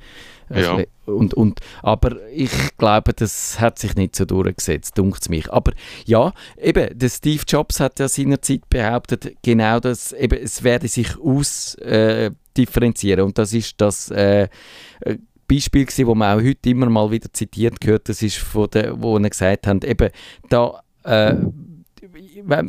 Ja. 0.50 0.56
Also, 0.56 0.84
Und, 1.06 1.34
und, 1.34 1.60
aber 1.82 2.16
ich 2.30 2.50
glaube, 2.76 3.12
das 3.14 3.60
hat 3.60 3.78
sich 3.78 3.94
nicht 3.94 4.16
so 4.16 4.24
durchgesetzt, 4.24 4.98
dunkt 4.98 5.28
mich. 5.28 5.52
Aber 5.52 5.72
ja, 6.06 6.32
eben, 6.60 6.98
der 6.98 7.08
Steve 7.08 7.42
Jobs 7.46 7.80
hat 7.80 7.98
ja 7.98 8.08
seinerzeit 8.08 8.68
behauptet, 8.68 9.36
genau 9.42 9.80
das, 9.80 10.12
eben, 10.12 10.40
es 10.42 10.62
werde 10.62 10.88
sich 10.88 11.18
ausdifferenzieren. 11.18 12.32
Äh, 12.32 12.36
differenzieren. 12.56 13.24
und 13.24 13.38
das 13.38 13.52
ist 13.52 13.80
das 13.80 14.10
äh, 14.10 14.48
äh, 15.00 15.16
Beispiel 15.48 15.84
gewesen, 15.84 16.06
wo 16.06 16.14
man 16.14 16.38
auch 16.38 16.44
heute 16.44 16.68
immer 16.68 16.90
mal 16.90 17.10
wieder 17.10 17.32
zitiert 17.32 17.80
gehört, 17.80 18.08
das 18.08 18.22
ist 18.22 18.38
von 18.38 18.68
der, 18.70 19.00
wo 19.00 19.16
er 19.16 19.30
gesagt 19.30 19.66
hat, 19.66 19.84
eben, 19.84 20.10
da 20.48 20.82
äh, 21.04 21.36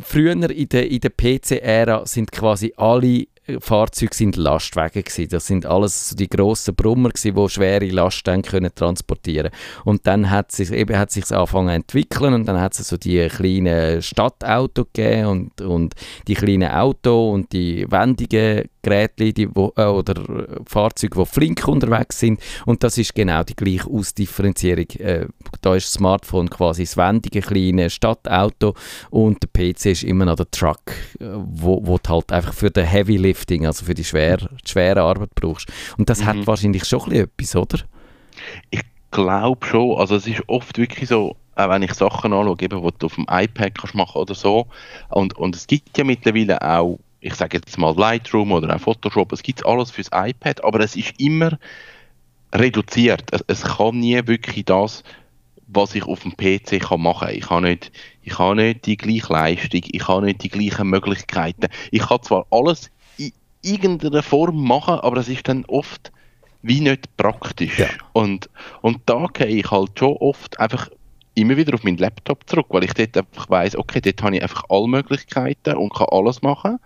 früher 0.02 0.32
in 0.32 0.68
der, 0.68 0.90
in 0.90 1.00
der 1.00 1.10
PC-Ära 1.10 2.06
sind 2.06 2.32
quasi 2.32 2.72
alle 2.76 3.26
Fahrzeuge 3.58 4.14
sind 4.14 4.36
Lastwagen 4.36 5.02
gewesen. 5.02 5.28
Das 5.30 5.46
sind 5.46 5.66
alles 5.66 6.10
so 6.10 6.16
die 6.16 6.28
grossen 6.28 6.74
Brummer 6.74 7.08
gewesen, 7.08 7.34
die 7.34 7.48
schwere 7.48 7.86
Lasten 7.86 8.42
können 8.42 8.74
transportieren. 8.74 9.50
Und 9.84 10.06
dann 10.06 10.30
hat 10.30 10.52
sich 10.52 10.70
eben 10.70 10.96
hat 10.96 11.10
sich 11.10 11.30
angefangen 11.32 11.68
zu 11.68 11.74
entwickeln 11.74 12.34
und 12.34 12.46
dann 12.46 12.60
hat 12.60 12.78
es 12.78 12.88
so 12.88 12.96
die 12.96 13.26
kleinen 13.28 14.00
Stadtauto 14.00 14.84
gegeben 14.84 15.26
und, 15.26 15.60
und 15.60 15.94
die 16.28 16.34
kleinen 16.34 16.70
Auto 16.70 17.32
und 17.32 17.52
die 17.52 17.90
wendigen 17.90 18.68
Geräte, 18.82 19.32
die 19.32 19.48
wo, 19.54 19.72
äh, 19.76 19.84
oder 19.84 20.14
äh, 20.16 20.46
Fahrzeuge, 20.66 21.20
die 21.20 21.26
flink 21.26 21.66
unterwegs 21.66 22.18
sind. 22.18 22.40
Und 22.66 22.82
das 22.82 22.98
ist 22.98 23.14
genau 23.14 23.42
die 23.44 23.54
gleiche 23.56 23.88
Ausdifferenzierung. 23.88 24.86
Äh, 24.98 25.26
da 25.60 25.74
ist 25.74 25.86
das 25.86 25.92
Smartphone 25.94 26.50
quasi 26.50 26.82
das 26.82 26.96
wendige 26.96 27.40
kleine 27.40 27.90
Stadtauto 27.90 28.74
und 29.10 29.38
der 29.42 29.48
PC 29.72 29.86
ist 29.86 30.02
immer 30.04 30.24
noch 30.24 30.36
der 30.36 30.50
Truck, 30.50 30.82
äh, 31.20 31.24
wo, 31.34 31.80
wo 31.86 31.98
du 31.98 32.10
halt 32.10 32.32
einfach 32.32 32.52
für 32.52 32.70
den 32.70 32.86
Heavy 32.86 33.16
Lifting, 33.16 33.66
also 33.66 33.84
für 33.84 33.94
die 33.94 34.04
schwere, 34.04 34.48
schwere 34.66 35.02
Arbeit 35.02 35.34
brauchst. 35.34 35.68
Und 35.96 36.10
das 36.10 36.24
hat 36.24 36.36
Mhm. 36.36 36.46
wahrscheinlich 36.46 36.84
schon 36.84 37.02
ein 37.12 37.28
bisschen 37.36 37.62
etwas, 37.62 37.74
oder? 37.74 37.84
Ich 38.70 38.80
glaube 39.10 39.64
schon. 39.66 39.96
Also 39.98 40.16
es 40.16 40.26
ist 40.26 40.42
oft 40.48 40.78
wirklich 40.78 41.08
so, 41.08 41.36
auch 41.54 41.68
wenn 41.68 41.82
ich 41.82 41.94
Sachen 41.94 42.32
anschaue, 42.32 42.56
eben, 42.60 42.82
die 42.82 42.88
du 42.98 43.06
auf 43.06 43.14
dem 43.14 43.26
iPad 43.30 43.74
kannst 43.78 43.94
machen 43.94 44.20
oder 44.20 44.34
so. 44.34 44.66
Und, 45.10 45.36
und 45.36 45.54
es 45.54 45.66
gibt 45.66 45.96
ja 45.98 46.04
mittlerweile 46.04 46.60
auch, 46.62 46.98
ich 47.22 47.34
sage 47.34 47.56
jetzt 47.56 47.78
mal 47.78 47.94
Lightroom 47.96 48.52
oder 48.52 48.74
auch 48.74 48.80
Photoshop, 48.80 49.32
es 49.32 49.42
gibt 49.42 49.64
alles 49.64 49.90
fürs 49.90 50.10
iPad, 50.12 50.62
aber 50.64 50.80
es 50.80 50.96
ist 50.96 51.18
immer 51.18 51.58
reduziert. 52.52 53.24
Es, 53.30 53.42
es 53.46 53.62
kann 53.62 54.00
nie 54.00 54.20
wirklich 54.26 54.64
das, 54.64 55.04
was 55.68 55.94
ich 55.94 56.04
auf 56.04 56.22
dem 56.22 56.36
PC 56.36 56.80
kann 56.80 57.00
machen 57.00 57.28
kann. 57.28 57.36
Ich 57.36 57.48
habe 57.48 57.62
nicht, 57.62 57.92
ich 58.22 58.38
habe 58.38 58.56
nicht 58.56 58.86
die 58.86 58.96
gleiche 58.96 59.32
Leistung, 59.32 59.80
ich 59.84 60.08
habe 60.08 60.26
nicht 60.26 60.42
die 60.42 60.48
gleichen 60.48 60.88
Möglichkeiten. 60.88 61.68
Ich 61.90 62.02
kann 62.02 62.22
zwar 62.22 62.44
alles 62.50 62.90
in 63.16 63.32
irgendeiner 63.62 64.22
Form 64.22 64.64
machen, 64.64 64.98
aber 64.98 65.18
es 65.18 65.28
ist 65.28 65.48
dann 65.48 65.64
oft 65.66 66.12
wie 66.62 66.80
nicht 66.80 67.16
praktisch. 67.16 67.78
Ja. 67.78 67.88
Und, 68.12 68.50
und 68.82 69.00
da 69.06 69.26
gehe 69.32 69.46
ich 69.46 69.70
halt 69.70 69.98
schon 69.98 70.16
oft 70.16 70.58
einfach 70.58 70.90
immer 71.34 71.56
wieder 71.56 71.74
auf 71.74 71.82
meinen 71.84 71.96
Laptop 71.96 72.48
zurück, 72.48 72.66
weil 72.70 72.84
ich 72.84 72.92
dort 72.92 73.16
einfach 73.16 73.48
weiss, 73.48 73.76
okay, 73.76 74.00
dort 74.00 74.22
habe 74.22 74.36
ich 74.36 74.42
einfach 74.42 74.64
alle 74.68 74.88
Möglichkeiten 74.88 75.76
und 75.76 75.94
kann 75.94 76.08
alles 76.10 76.42
machen. 76.42 76.78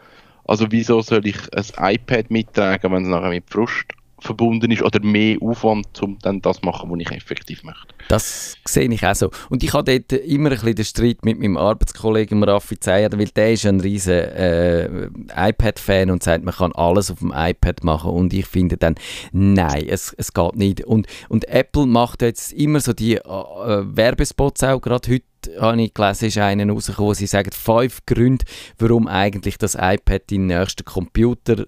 Also 0.47 0.71
wieso 0.71 1.01
soll 1.01 1.27
ich 1.27 1.39
ein 1.77 1.95
iPad 1.95 2.31
mittragen, 2.31 2.93
wenn 2.93 3.03
es 3.03 3.09
nachher 3.09 3.31
mit 3.31 3.51
Frust 3.51 3.87
verbunden 4.27 4.71
ist 4.71 4.83
oder 4.83 5.01
mehr 5.01 5.39
Aufwand, 5.41 6.03
um 6.03 6.19
dann 6.21 6.41
das 6.43 6.59
zu 6.59 6.67
machen, 6.67 6.91
was 6.91 7.01
ich 7.01 7.11
effektiv 7.11 7.63
möchte. 7.65 7.87
Das 8.09 8.57
sehe 8.67 8.93
ich 8.93 9.07
auch 9.07 9.15
so. 9.15 9.31
Und 9.49 9.63
ich 9.63 9.73
habe 9.73 9.99
dort 9.99 10.21
immer 10.23 10.51
ein 10.51 10.57
bisschen 10.57 10.75
den 10.75 10.85
Streit 10.85 11.25
mit 11.25 11.39
meinem 11.39 11.57
Arbeitskollegen 11.57 12.43
Raffi 12.43 12.79
Zeyer, 12.79 13.11
weil 13.13 13.29
der 13.29 13.53
ist 13.53 13.67
ein 13.67 13.81
riesen 13.81 14.13
äh, 14.13 15.09
iPad-Fan 15.35 16.11
und 16.11 16.23
sagt, 16.23 16.45
man 16.45 16.55
kann 16.55 16.73
alles 16.73 17.11
auf 17.11 17.21
dem 17.21 17.33
iPad 17.35 17.85
machen. 17.85 18.11
Und 18.11 18.33
ich 18.33 18.47
finde 18.47 18.77
dann, 18.77 18.97
nein, 19.33 19.87
es, 19.89 20.15
es 20.17 20.33
geht 20.33 20.57
nicht. 20.57 20.85
Und, 20.85 21.07
und 21.29 21.49
Apple 21.49 21.87
macht 21.87 22.23
jetzt 22.23 22.53
immer 22.53 22.81
so 22.81 22.93
die 22.93 23.15
äh, 23.15 23.19
äh, 23.19 23.97
Werbespots 23.97 24.63
auch, 24.65 24.81
gerade 24.81 25.13
heute 25.13 25.25
habe 25.61 25.81
ich 25.81 25.95
gelesen, 25.95 26.27
ist 26.27 26.39
einer 26.39 26.73
rausgekommen, 26.73 27.11
wo 27.11 27.15
sie 27.15 27.27
sagen, 27.27 27.51
fünf 27.53 28.05
Gründe, 28.07 28.45
warum 28.79 29.07
eigentlich 29.07 29.59
das 29.59 29.75
iPad 29.75 30.23
dein 30.31 30.47
nächster 30.47 30.85
Computer 30.85 31.67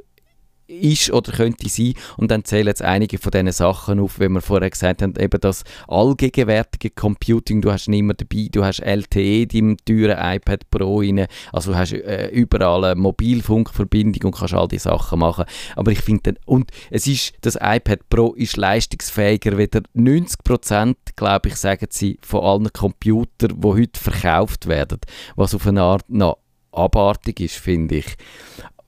ist 0.69 1.11
oder 1.11 1.33
könnte 1.33 1.69
sein. 1.69 1.95
Und 2.17 2.31
dann 2.31 2.45
zählen 2.45 2.67
jetzt 2.67 2.83
einige 2.83 3.19
von 3.19 3.31
diesen 3.31 3.53
Sachen 3.53 3.99
auf, 4.01 4.21
wie 4.21 4.29
wir 4.29 4.41
vorher 4.41 4.71
gesagt 4.71 5.03
haben, 5.03 5.15
eben 5.19 5.41
das 5.41 5.65
allgegenwärtige 5.89 6.91
Computing, 6.91 7.61
du 7.61 7.73
hast 7.73 7.89
ihn 7.89 7.95
immer 7.95 8.15
dabei, 8.15 8.49
du 8.53 8.65
hast 8.65 8.81
LTE 8.81 9.47
deinem 9.47 9.77
teuren 9.79 10.19
iPad 10.19 10.71
Pro 10.71 11.01
rein, 11.01 11.27
also 11.53 11.75
hast 11.75 11.93
äh, 11.93 12.29
überall 12.29 12.85
eine 12.85 13.01
Mobilfunkverbindung 13.01 14.31
und 14.31 14.39
kannst 14.39 14.55
all 14.55 14.69
die 14.69 14.79
Sachen 14.79 15.19
machen. 15.19 15.45
Aber 15.75 15.91
ich 15.91 16.01
finde, 16.01 16.35
und 16.45 16.71
es 16.91 17.07
ist, 17.07 17.33
das 17.41 17.57
iPad 17.57 18.09
Pro 18.11 18.35
ist 18.35 18.57
leistungsfähiger, 18.57 19.57
wieder 19.59 19.81
90% 19.97 20.95
glaube 21.17 21.49
ich, 21.49 21.57
sagen 21.57 21.87
sie, 21.91 22.19
von 22.23 22.45
allen 22.45 22.73
Computern, 22.73 23.61
die 23.61 23.67
heute 23.67 24.01
verkauft 24.01 24.67
werden, 24.69 25.01
was 25.37 25.55
auf 25.55 25.67
eine 25.67 25.83
Art 25.83 26.09
noch 26.09 26.39
abartig 26.73 27.41
ist, 27.41 27.57
finde 27.57 27.97
ich. 27.97 28.17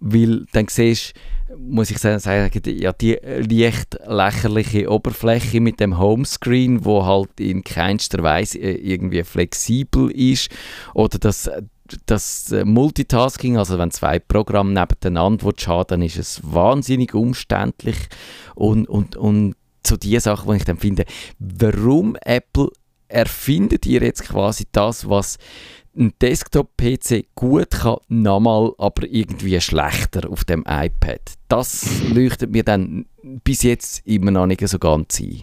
Weil 0.01 0.47
dann 0.53 0.67
siehst 0.69 1.15
muss 1.59 1.91
ich 1.91 1.99
sagen, 1.99 2.51
ja, 2.65 2.93
die 2.93 3.19
leicht 3.23 3.99
lächerliche 4.07 4.89
Oberfläche 4.89 5.61
mit 5.61 5.81
dem 5.81 5.99
Homescreen, 5.99 6.85
wo 6.85 7.05
halt 7.05 7.41
in 7.41 7.65
keinster 7.65 8.23
Weise 8.23 8.59
äh, 8.59 8.77
irgendwie 8.77 9.25
flexibel 9.25 10.11
ist. 10.11 10.49
Oder 10.95 11.19
das 11.19 11.51
das 12.07 12.55
Multitasking, 12.65 13.57
also 13.57 13.77
wenn 13.79 13.91
zwei 13.91 14.21
Programme 14.21 14.73
nebeneinander 14.73 15.53
haben, 15.67 15.85
dann 15.89 16.03
ist 16.03 16.19
es 16.19 16.41
wahnsinnig 16.45 17.15
umständlich. 17.15 17.97
Und, 18.55 18.89
und, 18.89 19.17
und 19.17 19.57
so 19.85 19.97
die 19.97 20.19
Sachen, 20.21 20.47
wo 20.47 20.53
ich 20.53 20.65
dann 20.65 20.77
finde, 20.77 21.05
warum 21.41 22.17
Apple 22.25 22.69
erfindet 23.09 23.87
ihr 23.87 24.03
jetzt 24.03 24.23
quasi 24.23 24.67
das, 24.71 25.09
was 25.09 25.39
ein 25.97 26.13
Desktop-PC 26.21 27.35
gut 27.35 27.71
kann, 27.71 27.97
nochmal 28.09 28.73
aber 28.79 29.07
irgendwie 29.09 29.61
schlechter 29.61 30.31
auf 30.31 30.45
dem 30.45 30.65
iPad. 30.67 31.21
Das 31.49 32.03
leuchtet 32.09 32.53
mir 32.53 32.63
dann 32.63 33.07
bis 33.23 33.63
jetzt 33.63 34.07
immer 34.07 34.31
noch 34.31 34.47
nicht 34.47 34.67
so 34.67 34.79
ganz 34.79 35.21
ein. 35.21 35.43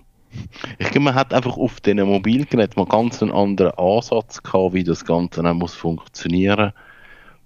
Ich 0.78 0.90
glaube, 0.90 1.06
man 1.06 1.16
hat 1.16 1.34
einfach 1.34 1.58
auf 1.58 1.82
diesen 1.82 2.02
Mobilgeräten 2.08 2.82
mal 2.82 2.90
ganz 2.90 3.22
einen 3.22 3.32
anderen 3.32 3.72
Ansatz 3.74 4.42
gehabt, 4.42 4.74
wie 4.74 4.84
das 4.84 5.04
Ganze 5.04 5.42
dann 5.42 5.58
muss 5.58 5.74
funktionieren. 5.74 6.74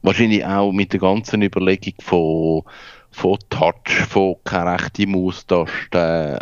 Wahrscheinlich 0.02 0.46
auch 0.46 0.72
mit 0.72 0.94
der 0.94 1.00
ganzen 1.00 1.42
Überlegung 1.42 1.94
von, 2.02 2.64
von 3.12 3.38
Touch, 3.50 4.06
von 4.10 4.36
keine 4.44 4.74
rechte 4.74 5.08
Maustaste 5.08 6.40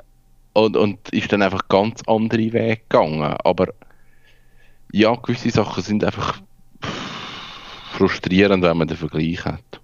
und, 0.53 0.77
und 0.77 1.09
ist 1.09 1.31
dann 1.31 1.41
einfach 1.41 1.67
ganz 1.67 2.01
andere 2.07 2.53
Wege 2.53 2.77
gegangen. 2.77 3.21
Aber 3.43 3.67
ja, 4.91 5.13
gewisse 5.15 5.51
Sachen 5.51 5.83
sind 5.83 6.03
einfach 6.03 6.41
frustrierend, 7.99 8.63
wenn 8.63 8.77
man 8.77 8.87
den 8.87 8.97
Vergleich 8.97 9.43
hat. 9.43 9.81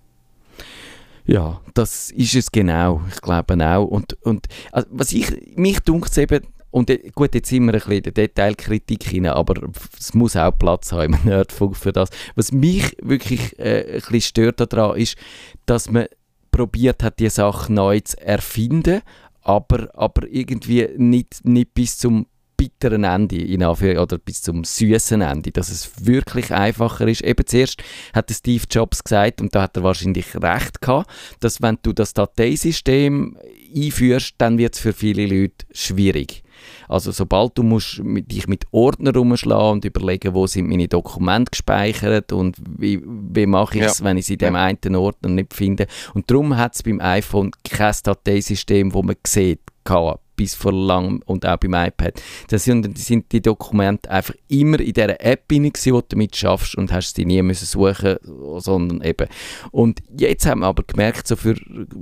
Ja, 1.26 1.60
das 1.74 2.12
ist 2.12 2.36
es 2.36 2.52
genau. 2.52 3.02
Ich 3.12 3.22
glaube 3.22 3.56
auch. 3.66 3.86
Und, 3.86 4.14
und 4.24 4.48
also 4.72 4.88
was 4.92 5.12
ich, 5.12 5.56
mich 5.56 5.80
dunkt 5.80 6.18
eben, 6.18 6.42
und 6.72 6.92
gut, 7.16 7.34
jetzt 7.34 7.50
sind 7.50 7.66
wir 7.66 7.74
ein 7.74 7.80
bisschen 7.80 7.94
in 7.94 8.04
der 8.04 8.12
Detailkritik 8.12 9.04
hinein, 9.04 9.32
aber 9.34 9.70
es 9.98 10.14
muss 10.14 10.36
auch 10.36 10.52
Platz 10.52 10.92
haben 10.92 11.14
im 11.14 11.20
Nerdfunk 11.26 11.78
für 11.78 11.94
das. 11.94 12.10
Was 12.36 12.52
mich 12.52 12.96
wirklich 13.02 13.58
äh, 13.60 13.86
ein 13.86 13.94
bisschen 13.94 14.22
stört 14.22 14.74
daran 14.74 14.98
ist, 14.98 15.18
dass 15.66 15.90
man 15.90 16.08
probiert 16.52 17.02
hat, 17.02 17.20
die 17.20 17.30
Sache 17.30 17.72
neu 17.72 18.00
zu 18.02 18.22
erfinden, 18.22 19.02
aber, 19.42 19.90
aber 19.94 20.28
irgendwie 20.28 20.90
nicht, 20.98 21.46
nicht 21.46 21.74
bis 21.74 21.98
zum 21.98 22.28
bitteren 22.58 23.04
Ende 23.04 23.38
in 23.38 23.64
oder 23.64 24.18
bis 24.18 24.42
zum 24.42 24.64
süßen 24.64 25.22
Ende, 25.22 25.52
dass 25.52 25.70
es 25.70 26.06
wirklich 26.06 26.52
einfacher 26.54 27.08
ist. 27.08 27.22
Eben 27.22 27.46
zuerst 27.46 27.84
hat 28.14 28.32
Steve 28.32 28.64
Jobs 28.70 29.04
gesagt, 29.04 29.42
und 29.42 29.56
da 29.56 29.64
hat 29.64 29.78
er 29.78 29.84
wahrscheinlich 29.84 30.36
recht 30.36 30.82
gehabt, 30.82 31.10
dass 31.40 31.62
wenn 31.62 31.78
du 31.82 31.94
das 31.94 32.14
Dateisystem 32.14 33.38
einführst, 33.76 34.36
dann 34.38 34.58
wird 34.58 34.76
es 34.76 34.80
für 34.80 34.94
viele 34.94 35.26
Leute 35.26 35.66
schwierig. 35.72 36.44
Also 36.88 37.12
sobald 37.12 37.58
du 37.58 37.64
musst 37.64 38.02
dich 38.04 38.48
mit 38.48 38.66
Ordner 38.72 39.16
umschlagen 39.18 39.74
und 39.74 39.86
überlegen, 39.86 40.34
wo 40.34 40.48
sind 40.48 40.68
meine 40.68 40.88
Dokumente 40.88 41.52
gespeichert 41.52 42.32
und 42.32 42.58
wie, 42.78 43.02
wie 43.06 43.46
mache 43.46 43.78
ich 43.78 43.84
es, 43.84 44.00
ja. 44.00 44.06
wenn 44.06 44.18
ich 44.18 44.26
sie 44.26 44.34
in 44.34 44.40
dem 44.40 44.56
ja. 44.56 44.64
einen 44.64 44.96
Ordner 44.96 45.30
nicht 45.30 45.54
finde. 45.54 45.88
Und 46.14 46.30
darum 46.30 46.58
hat 46.58 46.76
es 46.76 46.84
beim 46.84 47.02
iPhone 47.02 47.52
kein 47.64 47.96
Dateisystem, 48.04 48.94
wo 48.94 49.04
man 49.04 49.16
sieht, 49.26 49.62
kann 49.84 50.16
bis 50.36 50.56
vor 50.56 50.74
langem 50.74 51.22
und 51.26 51.46
auch 51.46 51.58
beim 51.58 51.74
iPad. 51.74 52.22
Das 52.50 52.64
sind, 52.64 52.98
sind 52.98 53.32
die 53.32 53.42
Dokumente 53.42 54.10
einfach 54.10 54.34
immer 54.48 54.80
in 54.80 54.94
dieser 54.94 55.24
App 55.24 55.48
drin, 55.48 55.64
die 55.64 55.90
du 55.90 56.02
damit 56.08 56.36
schaffst 56.36 56.76
und 56.76 56.92
hast 56.92 57.16
sie 57.16 57.26
nie 57.26 57.42
müssen 57.42 57.66
suchen, 57.66 58.18
sondern 58.58 59.02
eben. 59.02 59.28
Und 59.72 60.02
jetzt 60.18 60.46
haben 60.46 60.62
wir 60.62 60.68
aber 60.68 60.84
gemerkt, 60.84 61.28
so 61.28 61.36
für 61.36 61.56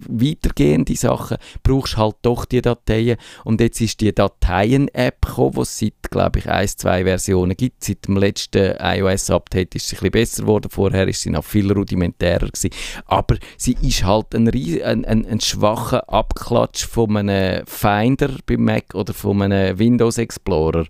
weitergehende 0.07 0.95
Sachen 0.95 1.37
brauchst 1.63 1.93
du 1.93 1.97
halt 1.97 2.15
doch 2.21 2.45
die 2.45 2.61
Dateien 2.61 3.17
und 3.43 3.61
jetzt 3.61 3.81
ist 3.81 4.01
die 4.01 4.13
Dateien-App 4.13 5.25
gekommen, 5.25 5.53
die 5.55 5.61
es 5.61 5.79
seit, 5.79 6.11
glaube 6.11 6.39
ich, 6.39 6.49
ein, 6.49 6.67
zwei 6.67 7.03
Versionen 7.03 7.55
gibt. 7.55 7.83
Seit 7.83 8.07
dem 8.07 8.17
letzten 8.17 8.75
iOS-Update 8.79 9.75
ist 9.75 9.87
sie 9.87 9.95
ein 9.95 9.99
bisschen 9.99 10.11
besser 10.11 10.41
geworden, 10.43 10.69
vorher 10.69 11.07
ist 11.07 11.21
sie 11.21 11.29
noch 11.29 11.43
viel 11.43 11.71
rudimentärer 11.71 12.47
gewesen. 12.47 12.69
Aber 13.05 13.37
sie 13.57 13.75
ist 13.81 14.03
halt 14.03 14.33
ein, 14.35 14.47
ein, 14.47 15.05
ein, 15.05 15.25
ein 15.25 15.41
schwacher 15.41 16.09
Abklatsch 16.09 16.85
von 16.85 17.17
einem 17.17 17.65
Finder 17.65 18.22
Reader 18.23 18.37
beim 18.45 18.63
Mac 18.63 18.93
oder 18.93 19.13
von 19.13 19.41
einem 19.41 19.77
Windows 19.77 20.17
Explorer. 20.17 20.85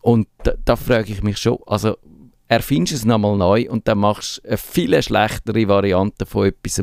Und 0.00 0.28
da, 0.42 0.54
da 0.64 0.76
frage 0.76 1.12
ich 1.12 1.22
mich 1.22 1.38
schon, 1.38 1.58
also 1.66 1.96
erfindest 2.48 2.94
es 2.94 3.04
nochmal 3.04 3.36
neu 3.36 3.68
und 3.70 3.88
dann 3.88 3.98
machst 3.98 4.40
du 4.44 4.48
eine 4.48 4.58
viel 4.58 5.02
schlechtere 5.02 5.68
Variante 5.68 6.26
von 6.26 6.46
etwas, 6.46 6.82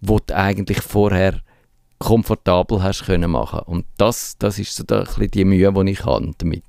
was 0.00 0.20
du 0.26 0.36
eigentlich 0.36 0.80
vorher 0.80 1.40
komfortabel 1.98 2.82
hast 2.82 3.06
können 3.06 3.30
machen. 3.30 3.60
Und 3.66 3.84
das, 3.96 4.36
das 4.38 4.58
ist 4.58 4.74
so 4.76 4.84
da 4.84 5.04
ein 5.18 5.30
die 5.30 5.44
Mühe, 5.44 5.72
die 5.72 5.90
ich 5.90 6.04
habe 6.04 6.30
damit. 6.38 6.62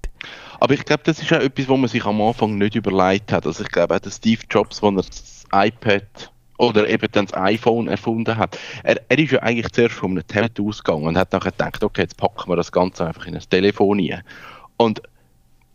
Aber 0.60 0.74
ich 0.74 0.84
glaube, 0.84 1.04
das 1.06 1.22
ist 1.22 1.32
auch 1.32 1.40
etwas, 1.40 1.70
was 1.70 1.78
man 1.78 1.88
sich 1.88 2.04
am 2.04 2.22
Anfang 2.22 2.58
nicht 2.58 2.76
überlegt 2.76 3.32
hat. 3.32 3.46
Also 3.46 3.64
ich 3.64 3.70
glaube 3.70 3.96
auch 3.96 4.00
der 4.00 4.12
Steve 4.12 4.42
Jobs, 4.50 4.84
als 4.84 4.96
er 4.96 5.04
das 5.04 5.44
iPad 5.54 6.32
oder 6.60 6.90
eben 6.90 7.08
dann 7.12 7.26
das 7.26 7.40
iPhone 7.40 7.88
erfunden 7.88 8.38
hat. 8.38 8.60
Er, 8.84 9.02
er 9.08 9.18
ist 9.18 9.32
ja 9.32 9.42
eigentlich 9.42 9.72
zuerst 9.72 9.96
von 9.96 10.12
einem 10.12 10.28
Tablet 10.28 10.60
ausgegangen 10.60 11.08
und 11.08 11.18
hat 11.18 11.32
nachher 11.32 11.52
gedacht, 11.52 11.84
okay, 11.84 12.02
jetzt 12.02 12.18
packen 12.18 12.52
wir 12.52 12.58
das 12.58 12.72
Ganze 12.72 13.08
einfach 13.08 13.26
in 13.26 13.36
ein 13.36 13.44
Telefon 13.50 14.00
rein. 14.00 14.24
Und 14.76 15.02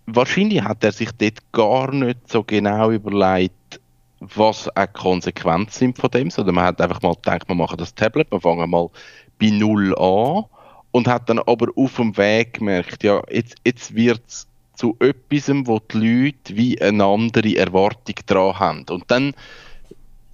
wahrscheinlich 0.06 0.62
hat 0.62 0.84
er 0.84 0.92
sich 0.92 1.10
dort 1.12 1.40
gar 1.52 1.90
nicht 1.90 2.28
so 2.30 2.44
genau 2.44 2.90
überlegt, 2.90 3.80
was 4.20 4.68
auch 4.76 4.92
Konsequenzen 4.92 5.72
sind 5.72 5.98
von 5.98 6.10
dem, 6.10 6.30
sondern 6.30 6.54
man 6.54 6.64
hat 6.64 6.80
einfach 6.80 7.00
mal 7.00 7.14
gedacht, 7.14 7.48
wir 7.48 7.54
machen 7.54 7.78
das 7.78 7.94
Tablet, 7.94 8.30
wir 8.30 8.40
fangen 8.40 8.68
mal 8.68 8.90
bei 9.40 9.50
Null 9.50 9.96
an 9.98 10.44
und 10.90 11.08
hat 11.08 11.30
dann 11.30 11.38
aber 11.38 11.68
auf 11.76 11.96
dem 11.96 12.16
Weg 12.18 12.54
gemerkt, 12.54 13.02
ja, 13.02 13.22
jetzt, 13.30 13.56
jetzt 13.64 13.94
wird 13.94 14.22
es 14.26 14.46
zu 14.74 14.96
etwas, 15.00 15.48
wo 15.66 15.78
die 15.78 15.96
Leute 15.96 16.56
wie 16.56 16.80
eine 16.80 17.04
andere 17.04 17.56
Erwartung 17.56 18.16
dran 18.26 18.58
haben. 18.58 18.86
Und 18.90 19.04
dann 19.08 19.34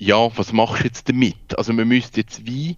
ja, 0.00 0.34
was 0.36 0.52
machst 0.52 0.80
du 0.80 0.84
jetzt 0.86 1.08
damit? 1.08 1.56
Also 1.58 1.74
man 1.74 1.86
müsste 1.86 2.22
jetzt 2.22 2.46
wie 2.46 2.76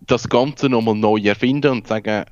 das 0.00 0.28
Ganze 0.28 0.70
nochmal 0.70 0.94
neu 0.94 1.20
erfinden 1.20 1.70
und 1.70 1.86
sagen, 1.86 2.24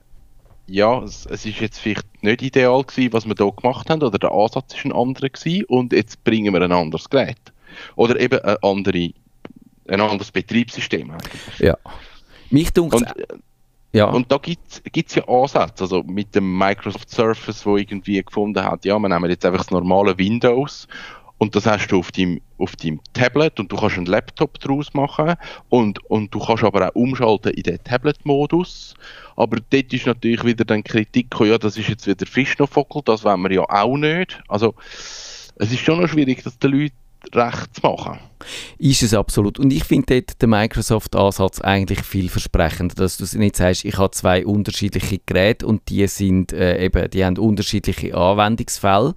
ja, 0.67 1.03
es, 1.03 1.27
es 1.27 1.45
ist 1.45 1.61
jetzt 1.61 1.79
vielleicht 1.79 2.23
nicht 2.23 2.41
ideal 2.41 2.83
gewesen, 2.83 3.13
was 3.13 3.27
wir 3.27 3.35
hier 3.37 3.53
gemacht 3.53 3.91
haben, 3.91 4.03
oder 4.03 4.19
der 4.19 4.33
Ansatz 4.33 4.75
ist 4.75 4.87
ein 4.87 4.93
anderer 4.93 5.29
gewesen, 5.29 5.67
und 5.67 5.93
jetzt 5.93 6.25
bringen 6.25 6.55
wir 6.55 6.63
ein 6.63 6.73
anderes 6.73 7.11
Gerät. 7.11 7.37
Oder 7.95 8.19
eben 8.19 8.41
ein, 8.41 8.57
andere, 8.63 9.11
ein 9.89 10.01
anderes 10.01 10.33
Betriebssystem. 10.33 11.11
Eigentlich. 11.11 11.59
Ja. 11.59 11.77
Mich 12.49 12.73
dunkt 12.73 12.95
und, 12.95 13.07
ja. 13.93 14.07
und 14.07 14.33
da 14.33 14.39
gibt 14.39 14.83
es 14.95 15.15
ja 15.15 15.29
Ansätze, 15.29 15.85
also 15.85 16.03
mit 16.05 16.35
dem 16.35 16.57
Microsoft 16.57 17.11
Surface, 17.11 17.67
wo 17.67 17.77
irgendwie 17.77 18.23
gefunden 18.23 18.65
hat, 18.65 18.87
ja, 18.87 18.99
wir 18.99 19.09
nehmen 19.11 19.29
jetzt 19.29 19.45
einfach 19.45 19.59
das 19.59 19.71
normale 19.71 20.17
Windows 20.17 20.89
und 21.45 21.55
das 21.55 21.67
hast 21.67 21.89
du 21.89 21.99
auf 21.99 22.11
deinem, 22.11 22.41
auf 22.57 22.75
deinem 22.77 23.01
Tablet 23.13 23.61
und 23.61 23.71
du 23.71 23.77
kannst 23.77 23.99
einen 23.99 24.07
Laptop 24.07 24.59
daraus 24.61 24.95
machen 24.95 25.35
und, 25.69 26.03
und 26.11 26.35
du 26.35 26.39
kannst 26.39 26.65
aber 26.65 26.89
auch 26.89 26.95
umschalten 26.95 27.53
in 27.53 27.65
den 27.65 27.85
Tablet-Modus. 27.85 28.95
Aber 29.37 29.59
dort 29.71 29.93
ist 29.93 30.07
natürlich 30.07 30.43
wieder 30.43 30.65
dann 30.65 30.83
Kritik, 30.83 31.35
ja, 31.41 31.59
das 31.59 31.77
ist 31.77 31.91
jetzt 31.91 32.07
wieder 32.07 32.25
Fischnofockel, 32.25 33.03
das 33.05 33.25
wollen 33.25 33.43
wir 33.43 33.53
ja 33.53 33.63
auch 33.69 33.99
nicht. 33.99 34.41
Also 34.49 34.75
es 35.57 35.71
ist 35.71 35.81
schon 35.81 36.01
noch 36.01 36.09
schwierig, 36.09 36.43
das 36.43 36.59
den 36.59 36.71
Leuten 36.71 36.97
recht 37.35 37.75
zu 37.75 37.83
machen. 37.83 38.19
Ist 38.79 39.03
es 39.03 39.13
absolut. 39.13 39.59
Und 39.59 39.71
ich 39.71 39.85
finde 39.85 40.21
dort 40.21 40.41
den 40.41 40.49
Microsoft-Ansatz 40.49 41.61
eigentlich 41.61 42.01
vielversprechender, 42.01 42.95
dass 42.95 43.19
du 43.19 43.39
nicht 43.39 43.57
sagst, 43.57 43.85
ich 43.85 43.99
habe 43.99 44.13
zwei 44.13 44.47
unterschiedliche 44.47 45.21
Geräte 45.27 45.67
und 45.67 45.91
die 45.91 46.07
sind 46.07 46.55
äh, 46.55 46.83
eben, 46.83 47.11
die 47.11 47.23
haben 47.23 47.37
unterschiedliche 47.37 48.15
Anwendungsfälle, 48.17 49.15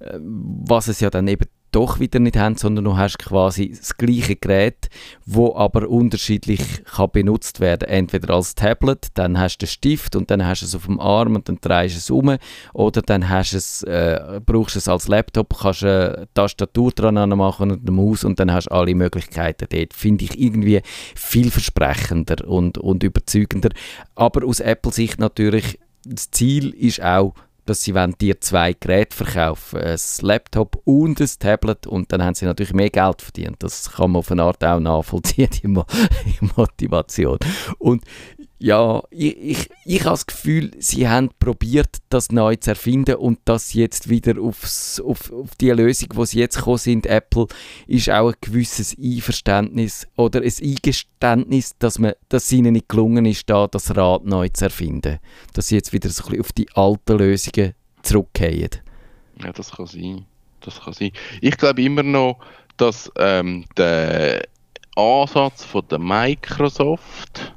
äh, 0.00 0.18
was 0.20 0.88
es 0.88 0.98
ja 0.98 1.10
dann 1.10 1.28
eben 1.28 1.46
doch 1.72 2.00
wieder 2.00 2.18
nicht 2.18 2.36
haben, 2.36 2.56
sondern 2.56 2.84
du 2.84 2.96
hast 2.96 3.18
quasi 3.18 3.70
das 3.76 3.96
gleiche 3.96 4.36
Gerät, 4.36 4.88
wo 5.26 5.54
aber 5.54 5.88
unterschiedlich 5.88 6.84
kann 6.84 7.10
benutzt 7.12 7.60
werden. 7.60 7.88
Entweder 7.88 8.34
als 8.34 8.54
Tablet, 8.54 9.08
dann 9.14 9.38
hast 9.38 9.58
du 9.58 9.66
den 9.66 9.70
Stift 9.70 10.16
und 10.16 10.30
dann 10.30 10.46
hast 10.46 10.62
du 10.62 10.66
es 10.66 10.74
auf 10.74 10.86
dem 10.86 11.00
Arm 11.00 11.36
und 11.36 11.48
dann 11.48 11.58
drehst 11.60 11.94
du 11.94 11.98
es 11.98 12.10
um, 12.10 12.36
oder 12.72 13.02
dann 13.02 13.28
hast 13.28 13.52
es, 13.52 13.82
äh, 13.84 14.40
brauchst 14.44 14.74
du 14.74 14.78
es 14.78 14.88
als 14.88 15.08
Laptop, 15.08 15.56
kannst 15.60 15.84
eine 15.84 16.28
Tastatur 16.34 16.92
dran 16.92 17.28
machen 17.30 17.70
und 17.70 17.80
eine 17.82 17.90
Maus 17.90 18.24
und 18.24 18.40
dann 18.40 18.52
hast 18.52 18.66
du 18.66 18.74
alle 18.74 18.94
Möglichkeiten 18.94 19.66
dort. 19.70 19.94
Finde 19.94 20.24
ich 20.24 20.40
irgendwie 20.40 20.82
vielversprechender 21.14 22.46
und, 22.46 22.78
und 22.78 23.02
überzeugender. 23.02 23.70
Aber 24.14 24.46
aus 24.46 24.60
Apple-Sicht 24.60 25.18
natürlich, 25.18 25.78
das 26.04 26.30
Ziel 26.30 26.70
ist 26.70 27.02
auch, 27.02 27.34
dass 27.70 27.82
sie 27.82 27.94
dir 28.20 28.40
zwei 28.40 28.72
Geräte 28.72 29.16
verkaufen, 29.16 29.80
ein 29.80 29.98
Laptop 30.22 30.82
und 30.82 31.20
ein 31.20 31.28
Tablet 31.38 31.86
und 31.86 32.10
dann 32.10 32.20
haben 32.20 32.34
sie 32.34 32.44
natürlich 32.44 32.74
mehr 32.74 32.90
Geld 32.90 33.22
verdient. 33.22 33.56
Das 33.60 33.92
kann 33.92 34.10
man 34.10 34.18
auf 34.18 34.32
eine 34.32 34.42
Art 34.42 34.64
auch 34.64 34.80
nachvollziehen, 34.80 35.48
die, 35.50 35.68
die 36.40 36.50
Motivation. 36.56 37.38
Und 37.78 38.02
Ja, 38.62 39.02
ich, 39.10 39.38
ich, 39.38 39.70
ich 39.86 40.00
habe 40.00 40.10
das 40.10 40.26
Gefühl, 40.26 40.72
sie 40.78 41.08
haben 41.08 41.30
probiert, 41.38 41.96
das 42.10 42.30
neu 42.30 42.56
zu 42.56 42.72
erfinden 42.72 43.14
und 43.14 43.38
das 43.46 43.72
jetzt 43.72 44.10
wieder 44.10 44.38
aufs, 44.38 45.00
auf, 45.00 45.32
auf 45.32 45.54
die 45.58 45.70
Lösung, 45.70 46.08
wo 46.12 46.26
sie 46.26 46.40
jetzt 46.40 46.58
gekommen 46.58 46.76
sind, 46.76 47.06
Apple, 47.06 47.46
ist 47.86 48.10
auch 48.10 48.28
ein 48.28 48.34
gewisses 48.42 48.94
Einverständnis 48.98 50.06
oder 50.14 50.42
ein 50.42 50.52
Eingeständnis, 50.62 51.74
dass, 51.78 51.98
man, 51.98 52.12
dass 52.28 52.44
es 52.44 52.52
ihnen 52.52 52.74
nicht 52.74 52.90
gelungen 52.90 53.24
ist, 53.24 53.48
da 53.48 53.66
das 53.66 53.96
Rad 53.96 54.26
neu 54.26 54.50
zu 54.50 54.66
erfinden. 54.66 55.20
Dass 55.54 55.68
sie 55.68 55.76
jetzt 55.76 55.94
wieder 55.94 56.10
so 56.10 56.24
ein 56.24 56.28
bisschen 56.28 56.40
auf 56.42 56.52
die 56.52 56.68
alten 56.74 57.16
Lösungen 57.16 57.72
zurückkehren. 58.02 58.82
Ja, 59.42 59.52
das 59.52 59.70
kann 59.72 59.86
sein. 59.86 60.26
Das 60.60 60.82
kann 60.82 60.92
sein. 60.92 61.12
Ich 61.40 61.56
glaube 61.56 61.82
immer 61.82 62.02
noch, 62.02 62.40
dass 62.76 63.10
ähm, 63.16 63.64
der 63.78 64.46
Ansatz 64.96 65.64
von 65.64 65.82
der 65.88 65.98
Microsoft 65.98 67.54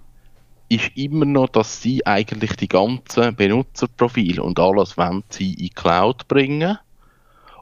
ist 0.75 0.91
immer 0.95 1.25
noch, 1.25 1.49
dass 1.49 1.81
sie 1.81 2.05
eigentlich 2.05 2.55
die 2.55 2.67
ganzen 2.67 3.35
Benutzerprofile 3.35 4.41
und 4.41 4.59
alles 4.59 4.97
wollen 4.97 5.23
sie 5.29 5.51
in 5.51 5.57
die 5.57 5.69
Cloud 5.69 6.27
bringen. 6.27 6.77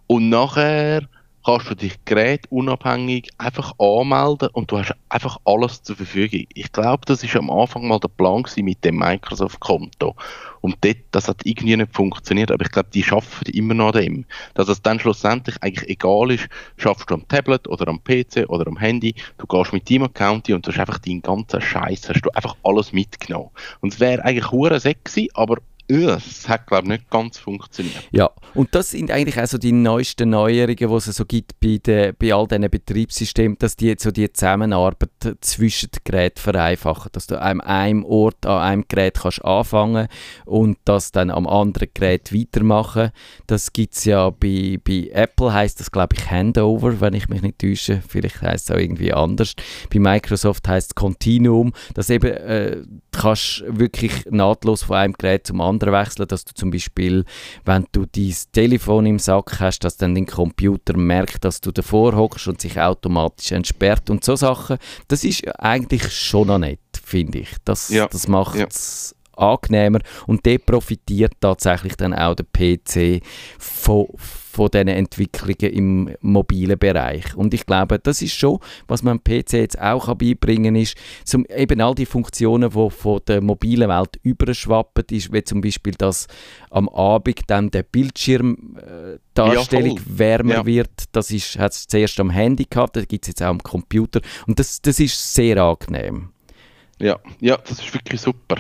Und 0.07 0.29
nachher 0.29 1.07
kannst 1.43 1.69
du 1.69 1.75
dich 1.75 1.97
gerätunabhängig 2.05 3.29
einfach 3.37 3.73
anmelden 3.79 4.49
und 4.53 4.71
du 4.71 4.77
hast 4.77 4.95
einfach 5.09 5.37
alles 5.45 5.81
zur 5.83 5.95
Verfügung. 5.95 6.45
Ich 6.53 6.71
glaube, 6.71 7.05
das 7.05 7.23
ist 7.23 7.35
am 7.35 7.49
Anfang 7.49 7.87
mal 7.87 7.99
der 7.99 8.09
Plan 8.09 8.43
mit 8.57 8.83
dem 8.83 8.97
Microsoft-Konto. 8.97 10.15
Und 10.61 10.77
dort, 10.81 10.97
das 11.09 11.27
hat 11.27 11.41
irgendwie 11.43 11.75
nicht 11.75 11.93
funktioniert, 11.93 12.51
aber 12.51 12.63
ich 12.63 12.71
glaube, 12.71 12.89
die 12.93 13.03
arbeiten 13.05 13.51
immer 13.51 13.73
noch 13.73 13.91
dem. 13.91 14.25
Dass 14.53 14.69
es 14.69 14.81
dann 14.81 14.99
schlussendlich 14.99 15.55
eigentlich 15.61 15.89
egal 15.89 16.31
ist, 16.31 16.47
schaffst 16.77 17.09
du 17.09 17.15
am 17.15 17.27
Tablet 17.27 17.67
oder 17.67 17.87
am 17.87 18.03
PC 18.03 18.47
oder 18.47 18.67
am 18.67 18.77
Handy, 18.77 19.15
du 19.37 19.47
gehst 19.47 19.73
mit 19.73 19.89
deinem 19.89 20.03
Account 20.03 20.49
und 20.49 20.65
du 20.65 20.71
hast 20.71 20.79
einfach 20.79 20.99
deinen 20.99 21.23
ganzen 21.23 21.61
Scheiß, 21.61 22.09
hast 22.09 22.21
du 22.21 22.29
einfach 22.31 22.55
alles 22.63 22.93
mitgenommen. 22.93 23.49
Und 23.81 23.93
es 23.93 23.99
wäre 23.99 24.23
eigentlich 24.23 24.51
hure 24.51 24.79
sexy, 24.79 25.29
aber 25.33 25.57
es 25.91 26.47
hat, 26.47 26.67
glaube 26.67 26.83
ich, 26.83 26.89
nicht 26.89 27.09
ganz 27.09 27.37
funktioniert. 27.37 28.03
Ja, 28.11 28.29
und 28.53 28.73
das 28.73 28.91
sind 28.91 29.11
eigentlich 29.11 29.39
auch 29.39 29.47
so 29.47 29.57
die 29.57 29.71
neuesten 29.71 30.29
Neuerungen, 30.29 30.75
die 30.75 30.85
es 30.85 31.05
so 31.05 31.25
gibt 31.25 31.59
bei, 31.59 31.79
den, 31.85 32.15
bei 32.17 32.33
all 32.33 32.47
diesen 32.47 32.69
Betriebssystemen, 32.69 33.57
dass 33.59 33.75
die 33.75 33.95
so 33.97 34.11
die 34.11 34.31
Zusammenarbeit 34.31 35.09
zwischen 35.41 35.91
den 35.91 36.01
Geräten 36.03 36.39
vereinfachen, 36.39 37.09
dass 37.11 37.27
du 37.27 37.39
an 37.39 37.61
einem 37.61 38.05
Ort, 38.05 38.45
an 38.45 38.61
einem 38.61 38.85
Gerät 38.87 39.19
kannst 39.21 39.43
anfangen 39.43 40.07
und 40.45 40.77
das 40.85 41.11
dann 41.11 41.29
am 41.29 41.47
anderen 41.47 41.89
Gerät 41.93 42.33
weitermachen. 42.33 43.11
Das 43.47 43.73
gibt 43.73 43.95
es 43.95 44.05
ja 44.05 44.29
bei, 44.29 44.79
bei 44.83 45.09
Apple, 45.13 45.53
heißt 45.53 45.79
das 45.79 45.91
glaube 45.91 46.15
ich 46.15 46.29
Handover, 46.29 47.01
wenn 47.01 47.13
ich 47.13 47.29
mich 47.29 47.41
nicht 47.41 47.59
täusche, 47.59 48.01
vielleicht 48.07 48.41
heißt 48.41 48.69
es 48.69 48.75
auch 48.75 48.79
irgendwie 48.79 49.13
anders. 49.13 49.53
Bei 49.91 49.99
Microsoft 49.99 50.67
heißt 50.67 50.91
es 50.91 50.95
Continuum, 50.95 51.73
dass 51.93 52.09
eben 52.09 52.31
äh, 52.31 52.83
kannst 53.11 53.63
wirklich 53.67 54.25
nahtlos 54.29 54.83
von 54.83 54.97
einem 54.97 55.13
Gerät 55.13 55.47
zum 55.47 55.61
anderen 55.61 55.80
anderen 55.81 55.93
wechseln, 55.93 56.27
dass 56.27 56.45
du 56.45 56.53
zum 56.53 56.71
Beispiel, 56.71 57.25
wenn 57.65 57.85
du 57.91 58.05
dein 58.05 58.35
Telefon 58.51 59.05
im 59.05 59.19
Sack 59.19 59.59
hast, 59.59 59.79
dass 59.79 59.97
dann 59.97 60.15
dein 60.15 60.25
Computer 60.25 60.95
merkt, 60.97 61.43
dass 61.43 61.61
du 61.61 61.71
davor 61.71 62.15
hockst 62.15 62.47
und 62.47 62.61
sich 62.61 62.79
automatisch 62.79 63.51
entsperrt 63.51 64.09
und 64.09 64.23
so 64.23 64.35
Sachen. 64.35 64.77
Das 65.07 65.23
ist 65.23 65.43
eigentlich 65.59 66.11
schon 66.11 66.47
noch 66.47 66.59
nett, 66.59 66.79
finde 67.03 67.39
ich. 67.39 67.49
Das, 67.65 67.89
ja. 67.89 68.07
das 68.07 68.27
macht 68.27 68.55
es. 68.55 69.15
Angenehmer 69.41 69.99
und 70.27 70.45
der 70.45 70.59
profitiert 70.59 71.33
tatsächlich 71.39 71.95
dann 71.95 72.13
auch 72.13 72.35
der 72.35 72.45
PC 72.45 73.23
von, 73.57 74.07
von 74.51 74.69
diesen 74.69 74.89
Entwicklungen 74.89 75.73
im 75.73 76.15
mobilen 76.21 76.77
Bereich. 76.77 77.35
Und 77.35 77.53
ich 77.53 77.65
glaube, 77.65 77.99
das 77.99 78.21
ist 78.21 78.33
schon, 78.33 78.59
was 78.87 79.03
man 79.03 79.17
am 79.17 79.23
PC 79.23 79.53
jetzt 79.53 79.79
auch 79.79 80.13
beibringen 80.15 80.73
kann, 80.73 80.81
ist, 80.81 80.97
zum, 81.23 81.45
eben 81.45 81.79
all 81.81 81.95
die 81.95 82.05
Funktionen, 82.05 82.69
die 82.69 82.89
von 82.89 83.21
der 83.27 83.41
mobilen 83.41 83.89
Welt 83.89 84.19
überschwappen, 84.23 85.03
ist, 85.11 85.33
wie 85.33 85.43
zum 85.43 85.61
Beispiel, 85.61 85.93
dass 85.93 86.27
am 86.69 86.89
Abend 86.89 87.39
dann 87.47 87.71
der 87.71 87.83
Bildschirmdarstellung 87.83 89.97
äh, 89.97 90.01
wärmer 90.05 90.55
ja. 90.55 90.65
wird. 90.65 91.05
Das 91.13 91.31
hat 91.31 91.71
es 91.71 91.87
zuerst 91.87 92.19
am 92.19 92.29
Handy 92.29 92.67
gehabt, 92.69 92.97
das 92.97 93.07
gibt 93.07 93.23
es 93.25 93.29
jetzt 93.29 93.41
auch 93.41 93.47
am 93.47 93.63
Computer. 93.63 94.19
Und 94.47 94.59
das, 94.59 94.81
das 94.81 94.99
ist 94.99 95.33
sehr 95.33 95.55
angenehm. 95.57 96.29
Ja, 96.99 97.19
ja, 97.39 97.55
das 97.57 97.79
ist 97.79 97.93
wirklich 97.93 98.19
super. 98.21 98.57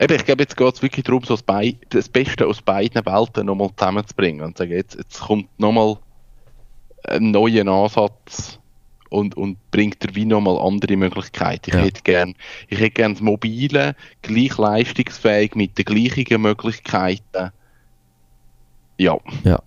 Eben, 0.00 0.14
ich 0.14 0.24
glaube, 0.24 0.42
jetzt 0.42 0.56
geht 0.56 0.74
es 0.74 0.82
wirklich 0.82 1.04
darum, 1.04 1.22
so 1.24 1.34
das, 1.34 1.42
Be 1.42 1.74
das 1.90 2.08
Beste 2.08 2.46
aus 2.46 2.62
beiden 2.62 3.04
Welten 3.04 3.46
nochmal 3.46 3.70
zusammenzubringen 3.76 4.40
und 4.46 4.56
sagen, 4.56 4.72
jetzt, 4.72 4.94
jetzt 4.94 5.20
kommt 5.20 5.48
nochmal 5.58 5.98
ein 7.04 7.30
neuer 7.30 7.66
Ansatz 7.66 8.58
und, 9.10 9.36
und 9.36 9.58
bringt 9.70 10.02
dir 10.02 10.14
wie 10.14 10.24
nochmal 10.24 10.58
andere 10.58 10.96
Möglichkeiten. 10.96 11.70
Ich 11.70 11.74
ja. 11.74 11.80
hätte 11.80 12.02
gern, 12.02 12.34
ich 12.68 12.78
hätte 12.78 12.92
gern 12.92 13.12
das 13.12 13.20
Mobile 13.20 13.94
gleich 14.22 14.56
leistungsfähig 14.56 15.54
mit 15.54 15.76
den 15.76 15.84
gleichen 15.84 16.40
Möglichkeiten. 16.40 17.50
Ja. 18.96 19.18
ja. 19.44 19.60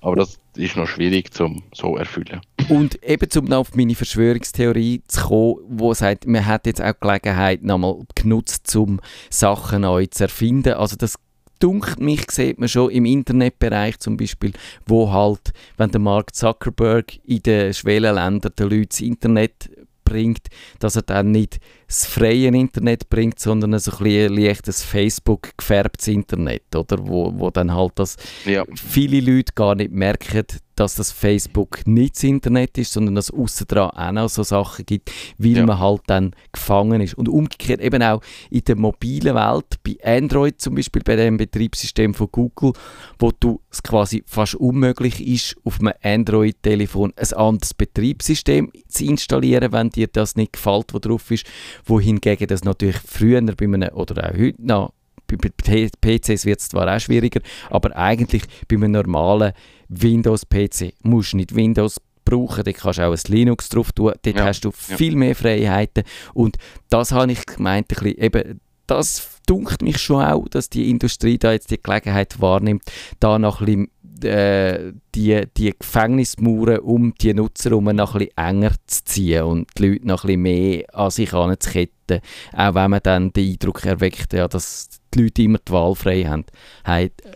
Aber 0.00 0.16
das 0.16 0.38
ist 0.56 0.76
noch 0.76 0.86
schwierig 0.86 1.34
zum 1.34 1.62
so 1.74 1.98
erfüllen. 1.98 2.40
Und 2.68 3.02
eben, 3.04 3.28
um 3.38 3.52
auf 3.52 3.74
meine 3.74 3.94
Verschwörungstheorie 3.94 5.02
zu 5.06 5.20
kommen, 5.26 5.56
wo 5.68 5.94
sagt, 5.94 6.26
man 6.26 6.46
hat 6.46 6.66
jetzt 6.66 6.82
auch 6.82 6.98
Gelegenheit 7.00 7.62
nochmal 7.62 7.98
genutzt, 8.14 8.74
um 8.74 9.00
Sachen 9.30 9.82
neu 9.82 10.06
zu 10.06 10.24
erfinden. 10.24 10.74
Also 10.74 10.96
das 10.96 11.14
dunkelt 11.60 12.00
mich, 12.00 12.30
sieht 12.30 12.58
man 12.58 12.68
schon 12.68 12.90
im 12.90 13.04
Internetbereich 13.04 13.98
zum 13.98 14.16
Beispiel, 14.16 14.52
wo 14.84 15.12
halt, 15.12 15.52
wenn 15.76 15.90
der 15.90 16.00
Mark 16.00 16.34
Zuckerberg 16.34 17.18
in 17.24 17.42
den 17.42 17.72
Schwellenländern 17.72 18.52
den 18.58 18.70
Leuten 18.70 18.88
das 18.90 19.00
Internet 19.00 19.70
bringt, 20.04 20.48
dass 20.78 20.96
er 20.96 21.02
dann 21.02 21.32
nicht 21.32 21.58
das 21.86 22.06
freie 22.06 22.48
Internet 22.48 23.08
bringt, 23.08 23.38
sondern 23.38 23.74
ein, 23.74 23.80
so 23.80 23.92
ein 23.98 24.34
leichtes 24.34 24.82
Facebook 24.82 25.56
gefärbtes 25.56 26.08
Internet, 26.08 26.74
oder? 26.74 27.06
Wo, 27.06 27.32
wo 27.36 27.50
dann 27.50 27.74
halt 27.74 27.92
das 27.96 28.16
ja. 28.44 28.64
viele 28.74 29.20
Leute 29.20 29.52
gar 29.54 29.74
nicht 29.74 29.92
merken, 29.92 30.44
dass 30.76 30.94
das 30.94 31.10
Facebook 31.10 31.86
nicht 31.86 32.16
das 32.16 32.24
Internet 32.24 32.78
ist, 32.78 32.92
sondern 32.92 33.14
dass 33.14 33.30
es 33.30 33.34
aussen 33.34 33.66
dran 33.66 33.90
auch 33.90 34.12
noch 34.12 34.28
so 34.28 34.42
Sachen 34.42 34.86
gibt, 34.86 35.10
weil 35.38 35.56
ja. 35.56 35.66
man 35.66 35.78
halt 35.78 36.02
dann 36.06 36.32
gefangen 36.52 37.00
ist. 37.00 37.14
Und 37.14 37.28
umgekehrt 37.28 37.80
eben 37.80 38.02
auch 38.02 38.22
in 38.50 38.62
der 38.62 38.76
mobilen 38.76 39.34
Welt, 39.34 39.66
bei 39.82 39.96
Android 40.04 40.60
zum 40.60 40.74
Beispiel, 40.74 41.02
bei 41.02 41.16
dem 41.16 41.38
Betriebssystem 41.38 42.14
von 42.14 42.28
Google, 42.30 42.72
wo 43.18 43.32
du 43.32 43.60
es 43.70 43.82
quasi 43.82 44.22
fast 44.26 44.54
unmöglich 44.54 45.26
ist, 45.26 45.56
auf 45.64 45.80
einem 45.80 45.94
Android-Telefon 46.02 47.12
ein 47.16 47.32
anderes 47.32 47.74
Betriebssystem 47.74 48.70
zu 48.88 49.04
installieren, 49.04 49.72
wenn 49.72 49.90
dir 49.90 50.08
das 50.08 50.36
nicht 50.36 50.52
gefällt, 50.52 50.92
wo 50.92 50.98
drauf 50.98 51.30
ist, 51.30 51.46
wohingegen 51.84 52.48
das 52.48 52.64
natürlich 52.64 52.98
früher 52.98 53.40
bei 53.40 53.64
einem, 53.64 53.88
oder 53.94 54.30
auch 54.30 54.38
heute 54.38 54.64
noch, 54.64 54.92
bei 55.26 55.88
PCs 56.00 56.44
wird 56.44 56.60
es 56.60 56.68
zwar 56.68 56.94
auch 56.94 57.00
schwieriger, 57.00 57.40
aber 57.70 57.96
eigentlich 57.96 58.42
bei 58.68 58.76
einem 58.76 58.92
normalen 58.92 59.52
Windows-PC 59.88 60.94
musst 61.02 61.32
du 61.32 61.38
nicht 61.38 61.54
Windows 61.54 62.00
brauchen, 62.24 62.64
dort 62.64 62.76
kannst 62.76 62.98
du 62.98 63.02
auch 63.02 63.12
ein 63.12 63.20
Linux 63.32 63.68
drauf 63.68 63.92
tun, 63.92 64.12
dort 64.22 64.36
ja, 64.36 64.44
hast 64.44 64.64
du 64.64 64.72
viel 64.72 65.12
ja. 65.12 65.18
mehr 65.18 65.36
Freiheiten. 65.36 66.04
Und 66.34 66.56
das 66.90 67.12
habe 67.12 67.32
ich 67.32 67.46
gemeint, 67.46 67.86
ein 67.90 68.02
bisschen, 68.02 68.22
eben, 68.22 68.60
das 68.86 69.40
dunkelt 69.46 69.82
mich 69.82 69.98
schon 69.98 70.22
auch, 70.24 70.48
dass 70.48 70.68
die 70.68 70.90
Industrie 70.90 71.38
da 71.38 71.52
jetzt 71.52 71.70
die 71.70 71.82
Gelegenheit 71.82 72.40
wahrnimmt, 72.40 72.82
da 73.20 73.38
noch 73.38 73.60
ein 73.60 73.66
bisschen 73.66 73.90
äh, 74.24 74.92
die, 75.14 75.42
die 75.56 75.74
Gefängnismauern 75.78 76.78
um 76.78 77.14
die 77.20 77.34
Nutzer 77.34 77.70
herum 77.70 77.84
noch 77.84 78.14
ein 78.14 78.20
bisschen 78.20 78.36
enger 78.36 78.72
zu 78.86 79.04
ziehen 79.04 79.44
und 79.44 79.68
die 79.76 79.88
Leute 79.88 80.06
noch 80.06 80.24
ein 80.24 80.28
bisschen 80.28 80.42
mehr 80.42 80.84
an 80.94 81.10
sich 81.10 81.32
anzuketten, 81.34 82.20
auch 82.54 82.74
wenn 82.74 82.90
man 82.90 83.00
dann 83.02 83.32
den 83.32 83.52
Eindruck 83.52 83.84
erweckt, 83.84 84.32
ja, 84.32 84.48
dass 84.48 84.88
die 85.12 85.22
Leute 85.22 85.42
immer 85.42 85.58
die 85.58 85.72
Wahlfreiheit 85.72 86.50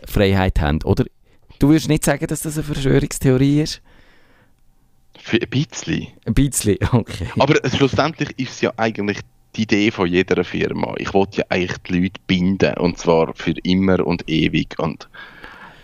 Freiheit 0.05 0.59
haben. 0.59 0.81
Oder 0.83 1.05
du 1.61 1.69
würdest 1.69 1.89
nicht 1.89 2.03
sagen, 2.03 2.25
dass 2.27 2.41
das 2.41 2.57
eine 2.57 2.63
Verschwörungstheorie 2.63 3.61
ist? 3.61 3.81
Für 5.19 5.37
ein 5.41 5.49
bisschen. 5.49 6.07
Ein 6.25 6.33
bisschen, 6.33 6.77
okay. 6.91 7.27
Aber 7.37 7.55
schlussendlich 7.69 8.29
ist 8.37 8.51
es 8.51 8.61
ja 8.61 8.73
eigentlich 8.77 9.19
die 9.55 9.63
Idee 9.63 9.91
von 9.91 10.07
jeder 10.07 10.43
Firma. 10.43 10.95
Ich 10.97 11.13
wollte 11.13 11.39
ja 11.39 11.45
eigentlich 11.49 11.77
die 11.79 11.99
Leute 11.99 12.21
binden 12.25 12.73
und 12.77 12.97
zwar 12.97 13.33
für 13.35 13.53
immer 13.63 14.05
und 14.05 14.27
ewig 14.29 14.79
und 14.79 15.09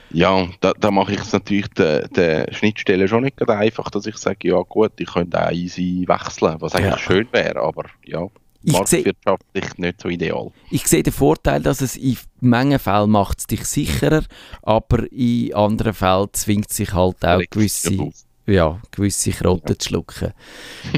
ja, 0.10 0.48
da, 0.62 0.72
da 0.80 0.90
mache 0.90 1.14
ich 1.14 1.20
es 1.20 1.34
natürlich 1.34 1.68
der, 1.70 2.08
der 2.08 2.52
Schnittstelle 2.54 3.10
schon 3.10 3.26
nicht 3.26 3.50
einfach, 3.50 3.90
dass 3.90 4.06
ich 4.06 4.16
sage, 4.16 4.48
ja 4.48 4.62
gut, 4.62 4.94
ich 5.00 5.08
könnte 5.14 5.46
auch 5.46 5.52
easy 5.52 6.06
wechseln, 6.08 6.56
was 6.60 6.76
eigentlich 6.76 6.92
ja. 6.92 6.98
schön 6.98 7.28
wäre, 7.34 7.60
aber 7.62 7.84
ja, 8.06 8.26
marktwirtschaftlich 8.72 9.78
nicht 9.78 10.02
so 10.02 10.10
ideal. 10.10 10.52
Ich 10.70 10.88
sehe 10.88 11.04
den 11.04 11.14
Vorteil, 11.14 11.62
dass 11.62 11.82
es 11.82 11.96
in 11.96 12.18
Mengen 12.40 12.80
Fällen 12.80 13.10
macht 13.10 13.40
es 13.40 13.48
dich 13.48 13.66
sicherer, 13.66 14.24
aber 14.62 15.12
in 15.12 15.54
anderen 15.54 15.94
Fällen 15.94 16.28
zwingt 16.34 16.72
sich 16.72 16.94
halt 16.94 17.26
auch 17.26 17.42
gewisse, 17.50 18.12
ja, 18.46 18.80
gewisse 18.92 19.32
Krotten 19.32 19.74
ja. 19.74 19.80
zu 19.80 19.90
schlucken. 19.90 20.34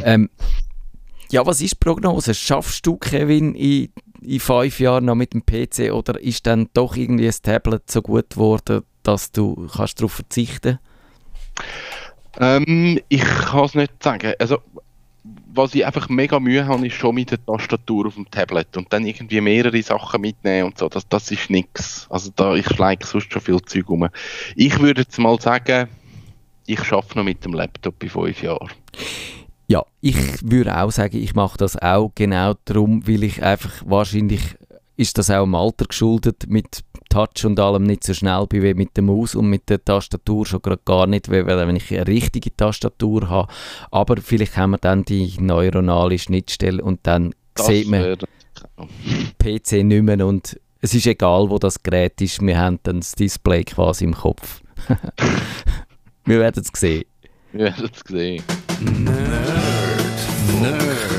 ähm, 0.04 0.30
ja, 1.32 1.46
was 1.46 1.62
ist 1.62 1.74
die 1.74 1.78
Prognose? 1.80 2.34
Schaffst 2.34 2.86
du, 2.88 2.98
Kevin, 2.98 3.54
in, 3.54 3.94
in 4.22 4.40
fünf 4.40 4.80
Jahren 4.80 5.06
noch 5.06 5.16
mit 5.16 5.34
dem 5.34 5.46
PC 5.46 5.94
oder 5.94 6.20
ist 6.20 6.48
dann 6.48 6.70
doch 6.74 6.96
irgendwie 6.96 7.28
ein 7.28 7.36
Tablet 7.42 7.90
so 7.90 8.02
gut 8.02 8.32
geworden, 8.32 8.84
dass 9.04 9.32
du 9.32 9.68
kannst 9.72 10.00
darauf 10.00 10.14
verzichten 10.14 10.80
ähm, 12.40 13.00
Ich 13.10 13.22
kann 13.22 13.66
es 13.66 13.76
nicht 13.76 14.04
sagen. 14.04 14.34
Also, 14.40 14.60
was 15.24 15.76
ich 15.76 15.86
einfach 15.86 16.10
mega 16.10 16.40
Mühe 16.40 16.66
habe, 16.66 16.88
ist 16.88 16.96
schon 16.96 17.16
mit 17.16 17.32
der 17.32 17.44
Tastatur 17.46 18.08
auf 18.08 18.16
dem 18.16 18.30
Tablet 18.30 18.78
und 18.78 18.92
dann 18.92 19.06
irgendwie 19.06 19.42
mehrere 19.42 19.82
Sachen 19.82 20.22
mitnehmen 20.22 20.68
und 20.68 20.78
so. 20.78 20.88
Das, 20.90 21.08
das 21.08 21.32
ist 21.32 21.50
nix. 21.50 22.08
Also 22.10 22.32
da, 22.36 22.56
ich 22.56 22.66
schleike 22.68 23.06
sonst 23.06 23.32
schon 23.32 23.42
viel 23.42 23.62
Zeug 23.62 23.90
rum. 23.90 24.10
Ich 24.56 24.80
würde 24.80 25.02
jetzt 25.02 25.20
mal 25.20 25.40
sagen, 25.40 25.90
ich 26.66 26.84
schaffe 26.84 27.18
noch 27.18 27.26
mit 27.26 27.44
dem 27.44 27.54
Laptop 27.54 28.02
in 28.04 28.10
fünf 28.10 28.42
Jahren. 28.42 28.70
Ja, 29.68 29.84
ich 30.02 30.16
würde 30.42 30.82
auch 30.82 30.92
sagen, 30.92 31.18
ich 31.18 31.36
mache 31.36 31.58
das 31.58 31.78
auch 31.78 32.12
genau 32.16 32.56
darum, 32.66 33.08
weil 33.08 33.24
ich 33.24 33.44
einfach 33.44 33.84
wahrscheinlich 33.86 34.56
ist 35.00 35.18
das 35.18 35.30
auch 35.30 35.46
im 35.46 35.56
Alter 35.56 35.86
geschuldet, 35.86 36.46
mit 36.50 36.84
Touch 37.10 37.46
und 37.46 37.60
allem 37.60 37.84
nicht 37.84 38.04
so 38.04 38.14
schnell 38.14 38.46
bin 38.48 38.62
wie 38.62 38.74
mit 38.74 38.98
der 38.98 39.04
Maus 39.04 39.34
und 39.34 39.50
mit 39.50 39.70
der 39.70 39.84
Tastatur 39.84 40.46
schon 40.46 40.62
gerade 40.62 40.82
gar 40.84 41.08
nicht, 41.08 41.32
weil 41.32 41.48
wenn 41.48 41.78
ich 41.78 41.92
eine 41.94 42.06
richtige 42.06 42.56
Tastatur 42.56 43.30
habe. 43.30 43.52
Aber 43.92 44.18
vielleicht 44.18 44.58
haben 44.58 44.72
wir 44.72 44.78
dann 44.78 45.06
die 45.06 45.34
neuronale 45.40 46.20
Schnittstelle 46.20 46.84
und 46.84 47.00
dann 47.04 47.34
Das 47.56 47.68
sieht 47.68 47.88
man 47.88 48.18
PC 49.40 49.84
nicht 49.84 50.04
mehr 50.04 50.26
und 50.28 50.60
es 50.82 50.94
ist 50.94 51.08
egal, 51.08 51.50
wo 51.50 51.58
das 51.58 51.82
Gerät 51.82 52.20
ist, 52.22 52.42
wir 52.42 52.58
haben 52.58 52.80
dann 52.84 53.00
das 53.00 53.14
Display 53.14 53.64
quasi 53.64 54.04
im 54.04 54.14
Kopf. 54.14 54.62
wir 56.26 56.40
werden 56.40 56.64
es 56.64 56.80
sehen. 56.80 57.06
Wir 57.54 57.66
werden 57.66 57.90
es 57.94 58.02
sehen. 58.06 58.44
Nerd. 58.82 59.22
Nerdfunk. 60.62 61.19